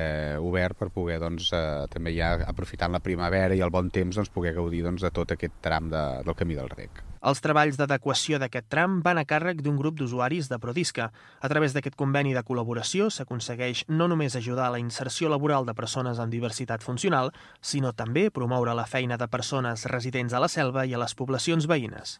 obert 0.41 0.77
per 0.79 0.91
poder 0.93 1.19
doncs, 1.21 1.51
eh, 1.53 1.85
també 1.93 2.15
ja 2.17 2.35
aprofitant 2.49 2.95
la 2.95 3.03
primavera 3.03 3.55
i 3.55 3.63
el 3.65 3.73
bon 3.73 3.91
temps 3.93 4.17
doncs, 4.17 4.33
poder 4.33 4.55
gaudir 4.57 4.83
doncs, 4.85 5.05
de 5.05 5.13
tot 5.13 5.35
aquest 5.35 5.61
tram 5.65 5.91
de, 5.93 6.05
del 6.25 6.39
camí 6.39 6.57
del 6.57 6.71
rec. 6.73 7.03
Els 7.25 7.41
treballs 7.41 7.79
d'adequació 7.79 8.37
d'aquest 8.37 8.67
tram 8.69 8.99
van 9.01 9.17
a 9.17 9.23
càrrec 9.25 9.63
d'un 9.65 9.79
grup 9.79 9.95
d'usuaris 9.97 10.45
de 10.45 10.59
Prodisca. 10.61 11.07
A 11.41 11.49
través 11.49 11.73
d'aquest 11.73 11.95
conveni 11.97 12.35
de 12.35 12.43
col·laboració 12.45 13.07
s'aconsegueix 13.09 13.81
no 13.89 14.05
només 14.11 14.35
ajudar 14.37 14.67
a 14.67 14.73
la 14.75 14.81
inserció 14.81 15.31
laboral 15.33 15.65
de 15.65 15.73
persones 15.73 16.21
amb 16.21 16.29
diversitat 16.29 16.85
funcional, 16.85 17.31
sinó 17.61 17.95
també 17.97 18.27
promoure 18.29 18.75
la 18.77 18.85
feina 18.85 19.17
de 19.17 19.27
persones 19.27 19.87
residents 19.89 20.37
a 20.37 20.41
la 20.43 20.49
selva 20.53 20.85
i 20.85 20.93
a 20.93 20.99
les 21.01 21.17
poblacions 21.17 21.65
veïnes. 21.65 22.19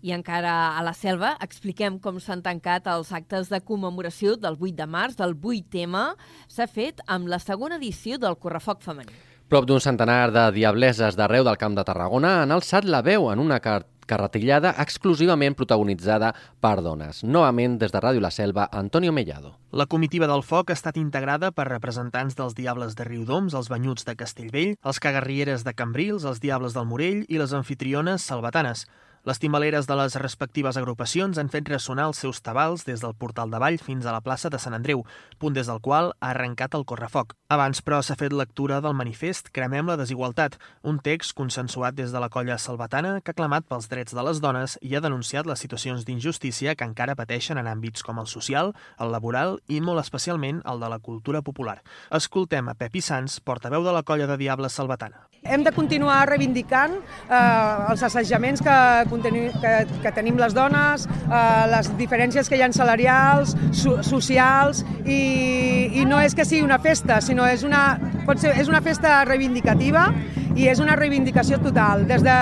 I 0.00 0.14
encara 0.16 0.54
a 0.78 0.80
la 0.86 0.94
selva 0.96 1.34
expliquem 1.44 1.98
com 2.00 2.16
s'han 2.22 2.40
tancat 2.40 2.88
els 2.88 3.12
actes 3.12 3.52
de 3.52 3.60
commemoració 3.60 4.38
del 4.40 4.56
8 4.56 4.72
de 4.78 4.86
març, 4.88 5.18
del 5.20 5.36
8M. 5.36 6.14
S'ha 6.48 6.68
fet 6.70 7.04
amb 7.06 7.28
la 7.28 7.42
segona 7.44 7.76
edició 7.76 8.16
del 8.16 8.40
Correfoc 8.40 8.80
femení. 8.86 9.12
Prop 9.48 9.68
d'un 9.68 9.84
centenar 9.84 10.30
de 10.32 10.48
diableses 10.56 11.16
d'arreu 11.16 11.44
del 11.44 11.60
Camp 11.60 11.76
de 11.76 11.84
Tarragona 11.84 12.38
han 12.42 12.56
alçat 12.56 12.88
la 12.88 13.04
veu 13.04 13.28
en 13.32 13.44
una 13.44 13.60
carta 13.60 13.97
carretillada 14.08 14.74
exclusivament 14.82 15.54
protagonitzada 15.58 16.32
per 16.64 16.80
dones. 16.82 17.22
Novament, 17.22 17.78
des 17.78 17.92
de 17.94 18.02
Ràdio 18.02 18.24
La 18.24 18.32
Selva, 18.34 18.68
Antonio 18.72 19.12
Mellado. 19.12 19.54
La 19.70 19.86
comitiva 19.86 20.26
del 20.26 20.42
foc 20.42 20.70
ha 20.72 20.78
estat 20.78 20.96
integrada 20.96 21.52
per 21.52 21.68
representants 21.68 22.38
dels 22.38 22.56
Diables 22.56 22.96
de 22.96 23.04
Riudoms, 23.04 23.54
els 23.54 23.68
Banyuts 23.68 24.08
de 24.08 24.16
Castellvell, 24.16 24.78
els 24.82 24.98
Cagarrieres 25.04 25.66
de 25.68 25.76
Cambrils, 25.76 26.24
els 26.24 26.40
Diables 26.40 26.74
del 26.74 26.88
Morell 26.88 27.26
i 27.28 27.38
les 27.38 27.52
anfitriones 27.52 28.24
salvatanes. 28.24 28.88
Les 29.26 29.38
timbaleres 29.42 29.86
de 29.88 29.96
les 29.98 30.14
respectives 30.20 30.76
agrupacions 30.78 31.38
han 31.38 31.50
fet 31.50 31.68
ressonar 31.68 32.06
els 32.08 32.20
seus 32.22 32.40
tabals 32.42 32.84
des 32.86 33.02
del 33.02 33.16
portal 33.18 33.50
de 33.50 33.58
Vall 33.58 33.78
fins 33.82 34.06
a 34.06 34.14
la 34.14 34.22
plaça 34.22 34.50
de 34.50 34.60
Sant 34.62 34.76
Andreu, 34.76 35.04
punt 35.38 35.54
des 35.56 35.66
del 35.66 35.80
qual 35.82 36.12
ha 36.20 36.30
arrencat 36.30 36.74
el 36.78 36.86
correfoc. 36.86 37.34
Abans, 37.48 37.82
però, 37.82 37.98
s'ha 38.02 38.16
fet 38.18 38.32
lectura 38.32 38.80
del 38.84 38.94
manifest 38.94 39.50
Cremem 39.52 39.88
la 39.88 39.96
desigualtat, 39.98 40.58
un 40.82 41.00
text 41.02 41.34
consensuat 41.36 41.96
des 41.98 42.12
de 42.12 42.20
la 42.22 42.28
colla 42.28 42.58
salvatana 42.58 43.20
que 43.20 43.32
ha 43.32 43.38
clamat 43.38 43.66
pels 43.68 43.88
drets 43.88 44.14
de 44.14 44.22
les 44.22 44.40
dones 44.44 44.78
i 44.82 44.94
ha 44.94 45.02
denunciat 45.04 45.46
les 45.46 45.58
situacions 45.58 46.04
d'injustícia 46.04 46.76
que 46.76 46.86
encara 46.86 47.16
pateixen 47.18 47.58
en 47.58 47.66
àmbits 47.66 48.04
com 48.06 48.20
el 48.22 48.28
social, 48.30 48.74
el 48.98 49.12
laboral 49.12 49.58
i 49.66 49.80
molt 49.80 50.04
especialment 50.04 50.62
el 50.64 50.80
de 50.80 50.92
la 50.92 51.00
cultura 51.00 51.42
popular. 51.42 51.80
Escoltem 52.14 52.68
a 52.68 52.76
Pepi 52.78 53.02
Sans, 53.02 53.40
portaveu 53.40 53.84
de 53.84 53.96
la 53.96 54.04
colla 54.04 54.28
de 54.30 54.36
Diables 54.36 54.78
Salvatana. 54.78 55.26
Hem 55.42 55.62
de 55.64 55.72
continuar 55.72 56.26
reivindicant 56.28 56.96
eh, 56.98 57.90
els 57.92 58.02
assajaments 58.02 58.60
que, 58.64 58.76
que, 59.08 59.74
que 60.02 60.12
tenim 60.12 60.38
les 60.38 60.54
dones, 60.54 61.06
eh, 61.28 61.66
les 61.72 61.90
diferències 61.98 62.48
que 62.48 62.56
hi 62.56 62.62
ha 62.62 62.70
salarials, 62.72 63.56
so, 63.72 63.98
socials, 64.02 64.84
i, 65.04 65.90
i 66.00 66.04
no 66.04 66.20
és 66.20 66.34
que 66.34 66.44
sigui 66.44 66.62
una 66.62 66.78
festa, 66.78 67.20
sinó 67.24 67.46
és 67.48 67.64
una, 67.64 67.98
pot 68.26 68.38
ser, 68.38 68.54
és 68.60 68.68
una 68.68 68.82
festa 68.84 69.24
reivindicativa 69.24 70.08
i 70.54 70.68
és 70.68 70.80
una 70.82 70.96
reivindicació 70.96 71.58
total. 71.62 72.06
Des 72.08 72.24
de, 72.26 72.36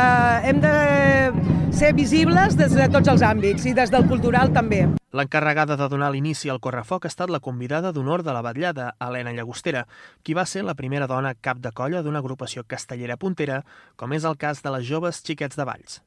hem 0.48 0.60
de 0.62 0.74
ser 1.76 1.92
visibles 1.94 2.56
des 2.56 2.72
de 2.72 2.86
tots 2.88 3.10
els 3.12 3.22
àmbits 3.26 3.66
i 3.68 3.74
des 3.76 3.90
del 3.92 4.06
cultural 4.08 4.52
també. 4.54 4.86
L'encarregada 5.16 5.76
de 5.76 5.88
donar 5.92 6.08
l'inici 6.12 6.48
al 6.52 6.60
correfoc 6.64 7.04
ha 7.04 7.12
estat 7.12 7.32
la 7.32 7.40
convidada 7.44 7.92
d'honor 7.92 8.24
de 8.24 8.32
la 8.32 8.42
vetllada, 8.44 8.90
Helena 9.00 9.32
Llagostera, 9.36 9.86
qui 10.22 10.36
va 10.36 10.46
ser 10.48 10.64
la 10.64 10.76
primera 10.78 11.08
dona 11.10 11.34
cap 11.34 11.60
de 11.60 11.72
colla 11.76 12.02
d'una 12.02 12.24
agrupació 12.24 12.64
castellera 12.64 13.20
puntera, 13.20 13.62
com 13.96 14.12
és 14.16 14.24
el 14.24 14.40
cas 14.40 14.64
de 14.64 14.72
les 14.76 14.88
joves 14.88 15.20
xiquets 15.24 15.56
de 15.56 15.68
Valls. 15.68 16.00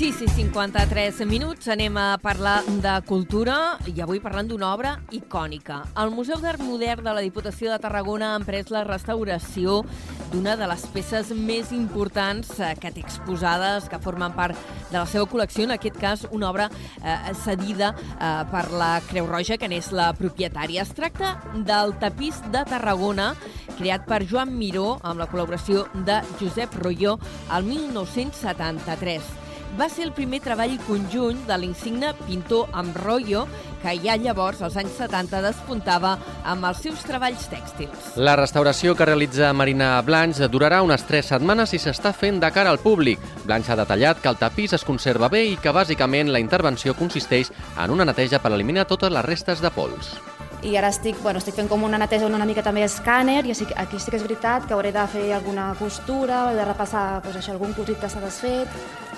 Sí, 0.00 0.12
sí, 0.12 0.26
53 0.28 1.26
minuts. 1.26 1.68
Anem 1.68 1.98
a 2.00 2.16
parlar 2.16 2.62
de 2.64 2.92
cultura 3.04 3.76
i 3.84 4.00
avui 4.00 4.16
parlant 4.24 4.46
d'una 4.48 4.70
obra 4.72 4.94
icònica. 5.12 5.82
El 6.00 6.08
Museu 6.14 6.38
d'Art 6.40 6.62
Modern 6.64 7.04
de 7.04 7.12
la 7.12 7.20
Diputació 7.20 7.68
de 7.68 7.76
Tarragona 7.82 8.30
ha 8.30 8.38
emprès 8.40 8.70
la 8.72 8.80
restauració 8.88 9.82
d'una 10.30 10.54
de 10.56 10.68
les 10.70 10.86
peces 10.94 11.34
més 11.36 11.74
importants 11.76 12.48
eh, 12.56 12.70
que 12.80 12.94
té 12.94 13.02
exposades, 13.04 13.90
que 13.92 14.00
formen 14.00 14.32
part 14.32 14.56
de 14.88 14.96
la 14.96 15.04
seva 15.04 15.26
col·lecció, 15.28 15.66
en 15.68 15.76
aquest 15.76 16.00
cas 16.00 16.24
una 16.30 16.48
obra 16.48 16.70
eh, 17.04 17.34
cedida 17.42 17.92
eh, 17.92 18.30
per 18.54 18.64
la 18.72 18.88
Creu 19.10 19.28
Roja, 19.28 19.60
que 19.60 19.68
n'és 19.68 19.92
la 19.92 20.14
propietària. 20.16 20.86
Es 20.88 20.94
tracta 20.96 21.34
del 21.52 21.92
tapís 22.00 22.40
de 22.48 22.64
Tarragona, 22.72 23.34
creat 23.76 24.08
per 24.08 24.22
Joan 24.24 24.56
Miró 24.56 24.94
amb 25.02 25.20
la 25.20 25.28
col·laboració 25.28 25.84
de 26.08 26.22
Josep 26.40 26.80
Rolló 26.80 27.18
al 27.52 27.68
1973 27.68 29.39
va 29.78 29.88
ser 29.88 30.06
el 30.06 30.12
primer 30.16 30.40
treball 30.44 30.76
conjunt 30.86 31.44
de 31.48 31.58
l'insigne 31.58 32.12
pintor 32.26 32.70
amb 32.72 32.96
rotllo 33.04 33.46
que 33.82 33.94
ja 34.04 34.16
llavors, 34.20 34.60
als 34.62 34.76
anys 34.80 34.96
70, 35.00 35.40
despuntava 35.44 36.16
amb 36.44 36.66
els 36.68 36.82
seus 36.84 37.04
treballs 37.06 37.46
tèxtils. 37.52 38.10
La 38.20 38.36
restauració 38.36 38.94
que 38.96 39.08
realitza 39.08 39.52
Marina 39.56 39.94
Blanch 40.04 40.42
durarà 40.52 40.82
unes 40.84 41.06
3 41.08 41.32
setmanes 41.34 41.72
i 41.74 41.80
s'està 41.80 42.12
fent 42.16 42.40
de 42.42 42.50
cara 42.52 42.70
al 42.70 42.82
públic. 42.82 43.22
Blanch 43.46 43.70
ha 43.70 43.78
detallat 43.80 44.20
que 44.20 44.28
el 44.32 44.40
tapís 44.40 44.76
es 44.76 44.84
conserva 44.84 45.30
bé 45.32 45.46
i 45.52 45.56
que 45.56 45.72
bàsicament 45.72 46.32
la 46.32 46.42
intervenció 46.42 46.94
consisteix 46.98 47.52
en 47.78 47.96
una 47.96 48.04
neteja 48.04 48.42
per 48.42 48.52
eliminar 48.52 48.88
totes 48.90 49.12
les 49.12 49.24
restes 49.24 49.64
de 49.64 49.72
pols 49.72 50.14
i 50.62 50.76
ara 50.76 50.90
estic, 50.92 51.18
bueno, 51.22 51.40
estic 51.40 51.56
fent 51.56 51.68
com 51.70 51.82
una 51.86 51.98
neteja 51.98 52.26
una 52.26 52.46
mica 52.48 52.62
també 52.62 52.84
escàner 52.84 53.40
i 53.46 53.52
aquí 53.52 53.98
sí 53.98 54.10
que 54.10 54.18
és 54.18 54.26
veritat 54.26 54.66
que 54.66 54.74
hauré 54.74 54.92
de 54.92 55.06
fer 55.08 55.32
alguna 55.34 55.70
costura, 55.78 56.52
de 56.54 56.64
repassar 56.64 57.22
doncs, 57.24 57.38
això, 57.40 57.54
algun 57.54 57.72
cosit 57.74 58.00
que 58.00 58.08
s'ha 58.08 58.20
desfet, 58.20 58.68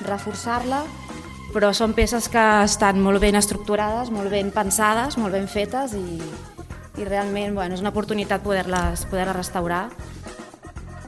reforçar-la, 0.06 0.82
però 1.52 1.72
són 1.76 1.92
peces 1.92 2.28
que 2.32 2.44
estan 2.64 3.00
molt 3.02 3.20
ben 3.20 3.36
estructurades, 3.36 4.10
molt 4.10 4.30
ben 4.32 4.50
pensades, 4.54 5.18
molt 5.20 5.36
ben 5.36 5.48
fetes 5.48 5.94
i, 5.98 6.20
i 6.98 7.04
realment 7.04 7.54
bueno, 7.54 7.76
és 7.76 7.82
una 7.84 7.92
oportunitat 7.92 8.42
poder-les 8.42 9.06
poder, 9.10 9.26
-les, 9.26 9.36
restaurar. 9.36 9.88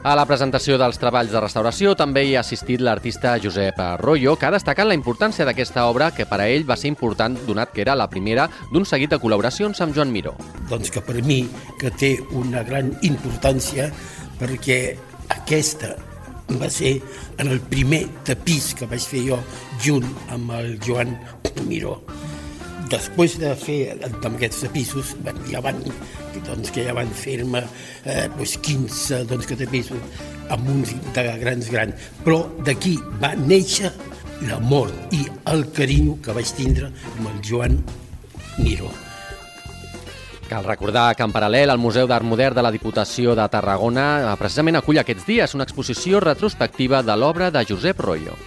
A 0.05 0.11
la 0.13 0.27
presentació 0.29 0.75
dels 0.77 0.99
treballs 1.01 1.31
de 1.33 1.39
restauració 1.41 1.95
també 1.97 2.21
hi 2.27 2.35
ha 2.35 2.43
assistit 2.43 2.77
l'artista 2.85 3.31
Josep 3.41 3.79
Arroyo, 3.81 4.35
que 4.37 4.45
ha 4.45 4.51
destacat 4.53 4.85
la 4.85 4.93
importància 4.93 5.47
d'aquesta 5.47 5.87
obra 5.89 6.11
que 6.13 6.27
per 6.29 6.37
a 6.43 6.45
ell 6.45 6.67
va 6.69 6.75
ser 6.77 6.91
important 6.91 7.39
donat 7.47 7.71
que 7.73 7.81
era 7.81 7.95
la 7.97 8.05
primera 8.11 8.45
d'un 8.69 8.85
seguit 8.85 9.09
de 9.09 9.17
col·laboracions 9.17 9.81
amb 9.81 9.97
Joan 9.97 10.11
Miró. 10.13 10.35
Doncs 10.69 10.93
que 10.93 11.01
per 11.01 11.23
mi 11.25 11.39
que 11.81 11.89
té 11.89 12.11
una 12.37 12.61
gran 12.67 12.91
importància 13.01 13.87
perquè 14.37 14.77
aquesta 15.39 15.95
va 16.61 16.69
ser 16.69 16.99
en 17.41 17.49
el 17.49 17.63
primer 17.73 18.03
tapís 18.29 18.75
que 18.77 18.85
vaig 18.91 19.09
fer 19.09 19.23
jo 19.31 19.39
junt 19.81 20.05
amb 20.37 20.53
el 20.59 20.75
Joan 20.85 21.17
Miró. 21.65 21.97
Després 22.93 23.39
de 23.41 23.55
fer 23.57 23.79
amb 24.05 24.35
aquests 24.35 24.67
tapissos, 24.67 25.15
ja 25.49 25.65
van, 25.65 25.81
doncs, 26.47 26.71
que 26.73 26.85
ja 26.87 26.95
van 26.97 27.11
fer-me 27.11 27.63
eh, 28.03 28.25
doncs 28.35 28.57
15 28.65 29.23
doncs, 29.29 29.47
que 29.49 29.57
tapissos 29.59 30.21
amb 30.53 30.69
uns 30.69 30.93
de 31.15 31.25
grans 31.41 31.71
grans. 31.73 32.09
Però 32.25 32.43
d'aquí 32.65 32.97
va 33.21 33.33
néixer 33.39 33.91
l'amor 34.45 34.91
i 35.15 35.25
el 35.51 35.67
carinyo 35.75 36.19
que 36.23 36.35
vaig 36.35 36.51
tindre 36.57 36.91
amb 37.15 37.31
el 37.31 37.41
Joan 37.45 37.79
Miró. 38.57 38.91
Cal 40.45 40.63
recordar 40.63 41.15
que 41.17 41.25
en 41.25 41.33
paral·lel 41.33 41.71
al 41.73 41.81
Museu 41.81 42.05
d'Art 42.05 42.25
Modern 42.25 42.53
de 42.53 42.61
la 42.61 42.71
Diputació 42.73 43.33
de 43.37 43.47
Tarragona 43.49 44.09
eh, 44.19 44.35
precisament 44.37 44.77
acull 44.77 45.01
aquests 45.01 45.25
dies 45.25 45.55
una 45.57 45.65
exposició 45.65 46.21
retrospectiva 46.21 47.01
de 47.01 47.17
l'obra 47.17 47.49
de 47.49 47.65
Josep 47.65 48.05
Royo. 48.05 48.37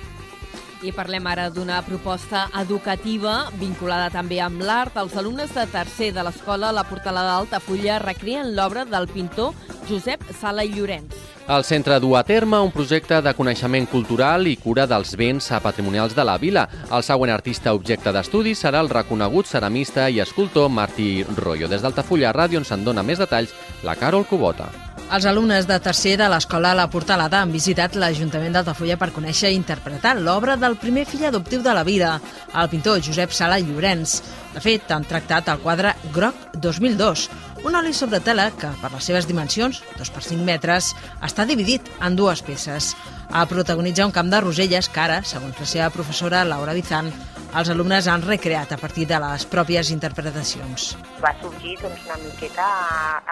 I 0.82 0.92
parlem 0.94 1.26
ara 1.26 1.48
d'una 1.50 1.80
proposta 1.82 2.44
educativa 2.60 3.48
vinculada 3.58 4.12
també 4.14 4.38
amb 4.38 4.62
l'art. 4.62 4.94
Els 5.00 5.16
alumnes 5.18 5.50
de 5.54 5.64
tercer 5.72 6.12
de 6.14 6.22
l'escola 6.22 6.70
La 6.70 6.84
Portalada 6.86 7.34
d'Altafulla 7.34 7.98
recreen 8.04 8.54
l'obra 8.54 8.84
del 8.86 9.08
pintor 9.10 9.56
Josep 9.88 10.22
Sala 10.38 10.62
i 10.62 10.70
Llorenç. 10.76 11.16
El 11.48 11.64
centre 11.64 11.96
du 11.98 12.12
a 12.14 12.22
terme 12.22 12.60
un 12.60 12.70
projecte 12.70 13.22
de 13.24 13.32
coneixement 13.34 13.88
cultural 13.88 14.46
i 14.46 14.58
cura 14.60 14.84
dels 14.86 15.14
béns 15.16 15.48
patrimonials 15.64 16.14
de 16.14 16.26
la 16.28 16.36
vila. 16.38 16.68
El 16.92 17.02
següent 17.02 17.32
artista 17.32 17.72
objecte 17.74 18.12
d'estudi 18.12 18.52
serà 18.54 18.84
el 18.84 18.92
reconegut 18.92 19.48
ceramista 19.48 20.10
i 20.10 20.20
escultor 20.20 20.68
Martí 20.68 21.24
Royo. 21.40 21.66
Des 21.66 21.82
d'Altafulla 21.82 22.34
Ràdio 22.36 22.62
ens 22.62 22.70
en 22.76 22.84
dona 22.84 23.02
més 23.02 23.18
detalls 23.18 23.56
la 23.82 23.96
Carol 23.96 24.28
Cubota. 24.28 24.87
Els 25.08 25.24
alumnes 25.24 25.64
de 25.64 25.76
tercer 25.80 26.18
de 26.20 26.26
l'escola 26.28 26.74
La 26.76 26.84
Portalada 26.92 27.38
han 27.40 27.52
visitat 27.54 27.94
l'Ajuntament 27.96 28.52
d'Altafulla 28.52 28.98
per 29.00 29.08
conèixer 29.16 29.48
i 29.54 29.56
interpretar 29.56 30.12
l'obra 30.18 30.58
del 30.60 30.76
primer 30.76 31.06
fill 31.08 31.24
adoptiu 31.24 31.62
de 31.64 31.72
la 31.72 31.84
vida, 31.86 32.10
el 32.52 32.68
pintor 32.68 33.00
Josep 33.00 33.32
Sala 33.32 33.56
Llorenç. 33.62 34.18
De 34.52 34.60
fet, 34.60 34.84
han 34.92 35.08
tractat 35.08 35.48
el 35.48 35.62
quadre 35.64 35.94
Groc 36.12 36.58
2002, 36.60 37.24
un 37.64 37.80
oli 37.80 37.94
sobre 37.96 38.20
tela 38.20 38.50
que, 38.52 38.68
per 38.82 38.92
les 38.92 39.08
seves 39.08 39.30
dimensions, 39.30 39.80
2 39.96 40.12
per 40.12 40.26
5 40.28 40.44
metres, 40.44 40.92
està 41.24 41.48
dividit 41.48 41.88
en 42.04 42.18
dues 42.18 42.44
peces. 42.44 42.92
A 43.32 43.48
protagonitzar 43.48 44.10
un 44.10 44.12
camp 44.12 44.28
de 44.28 44.44
roselles 44.44 44.92
que 44.92 45.06
ara, 45.08 45.22
segons 45.24 45.56
la 45.56 45.72
seva 45.72 45.88
professora 45.94 46.44
Laura 46.44 46.76
Bizan, 46.76 47.08
els 47.56 47.70
alumnes 47.72 48.08
han 48.08 48.24
recreat 48.24 48.72
a 48.74 48.78
partir 48.80 49.06
de 49.08 49.18
les 49.22 49.46
pròpies 49.48 49.92
interpretacions. 49.94 50.90
Va 51.22 51.32
sorgir 51.40 51.76
doncs, 51.82 52.04
una 52.06 52.18
miqueta 52.24 52.66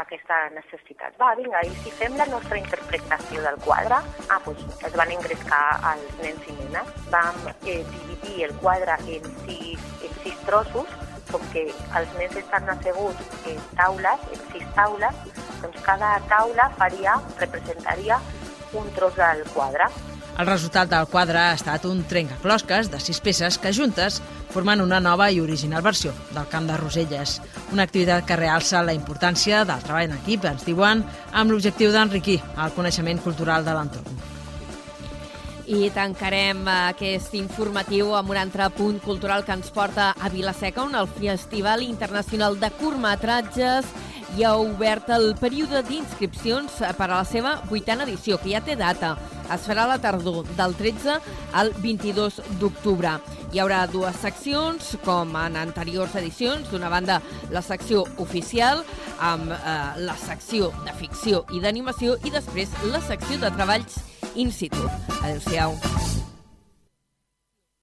aquesta 0.03 0.39
necessitat. 0.55 1.17
Va, 1.21 1.35
vinga, 1.41 1.61
i 1.67 1.73
si 1.83 1.93
fem 1.99 2.17
la 2.17 2.29
nostra 2.31 2.59
interpretació 2.61 3.45
del 3.45 3.59
quadre? 3.65 4.01
Ah, 4.29 4.41
doncs 4.47 4.87
es 4.89 4.97
van 4.97 5.13
engrescar 5.17 5.65
els 5.95 6.23
nens 6.23 6.49
i 6.49 6.57
nenes. 6.63 6.95
Vam 7.13 7.43
eh, 7.53 7.83
dividir 7.97 8.49
el 8.49 8.55
quadre 8.63 8.97
en 9.19 9.29
sis, 9.45 9.91
en 10.07 10.17
sis 10.23 10.41
trossos 10.47 10.97
com 11.27 11.43
que 11.51 11.67
els 11.99 12.13
nens 12.21 12.37
estan 12.39 12.71
asseguts 12.71 13.47
en 13.51 13.59
taules, 13.75 14.29
en 14.33 14.45
sis 14.53 14.67
taules, 14.77 15.25
Doncs 15.63 15.81
cada 15.83 16.19
taula 16.29 16.69
faria, 16.77 17.17
representaria 17.41 18.21
un 18.77 18.91
tros 18.95 19.17
del 19.17 19.43
quadre. 19.55 19.89
El 20.37 20.47
resultat 20.47 20.91
del 20.93 21.07
quadre 21.09 21.39
ha 21.41 21.55
estat 21.57 21.87
un 21.89 22.03
trencaclosques 22.05 22.91
de 22.93 22.99
sis 23.01 23.23
peces 23.25 23.57
que 23.57 23.73
juntes 23.73 24.19
formen 24.53 24.83
una 24.85 24.99
nova 25.01 25.31
i 25.33 25.41
original 25.41 25.81
versió 25.81 26.13
del 26.35 26.49
Camp 26.53 26.69
de 26.69 26.77
Roselles. 26.77 27.39
Una 27.73 27.87
activitat 27.89 28.27
que 28.29 28.37
realça 28.37 28.83
la 28.85 28.93
importància 28.93 29.63
del 29.65 29.81
treball 29.87 30.11
en 30.11 30.19
equip, 30.19 30.45
ens 30.45 30.67
diuen, 30.69 31.01
amb 31.33 31.55
l'objectiu 31.55 31.93
d'enriquir 31.95 32.43
el 32.53 32.75
coneixement 32.77 33.23
cultural 33.25 33.65
de 33.65 33.77
l'entorn. 33.79 34.25
I 35.67 35.89
tancarem 35.91 36.61
aquest 36.69 37.33
informatiu 37.35 38.13
amb 38.15 38.31
un 38.31 38.39
altre 38.39 38.69
punt 38.77 39.01
cultural 39.03 39.43
que 39.43 39.57
ens 39.57 39.73
porta 39.75 40.13
a 40.21 40.29
Vilaseca, 40.31 40.85
on 40.85 40.95
el 41.01 41.09
Festival 41.17 41.83
Internacional 41.83 42.61
de 42.61 42.71
Curtmetratges 42.77 43.89
i 44.35 44.45
ha 44.45 44.57
obert 44.59 45.09
el 45.15 45.35
període 45.39 45.83
d'inscripcions 45.87 46.81
per 46.99 47.07
a 47.07 47.15
la 47.15 47.25
seva 47.25 47.57
vuitena 47.71 48.05
edició, 48.05 48.41
que 48.43 48.51
ja 48.53 48.63
té 48.65 48.77
data. 48.77 49.15
Es 49.47 49.63
farà 49.69 49.85
a 49.87 49.93
la 49.93 49.99
tardor, 50.03 50.43
del 50.59 50.75
13 50.75 51.21
al 51.55 51.73
22 51.79 52.41
d'octubre. 52.61 53.15
Hi 53.55 53.63
haurà 53.63 53.85
dues 53.87 54.19
seccions, 54.21 54.97
com 55.07 55.37
en 55.39 55.57
anteriors 55.63 56.19
edicions. 56.19 56.67
D'una 56.73 56.91
banda, 56.91 57.21
la 57.55 57.63
secció 57.63 58.05
oficial, 58.19 58.83
amb 59.23 59.55
eh, 59.55 59.79
la 60.03 60.19
secció 60.27 60.73
de 60.85 60.99
ficció 60.99 61.45
i 61.55 61.63
d'animació, 61.63 62.19
i 62.27 62.35
després 62.35 62.75
la 62.91 63.03
secció 63.07 63.39
de 63.43 63.55
treballs 63.55 64.01
in 64.35 64.51
situ. 64.53 64.83
Adéu-siau. 65.23 65.79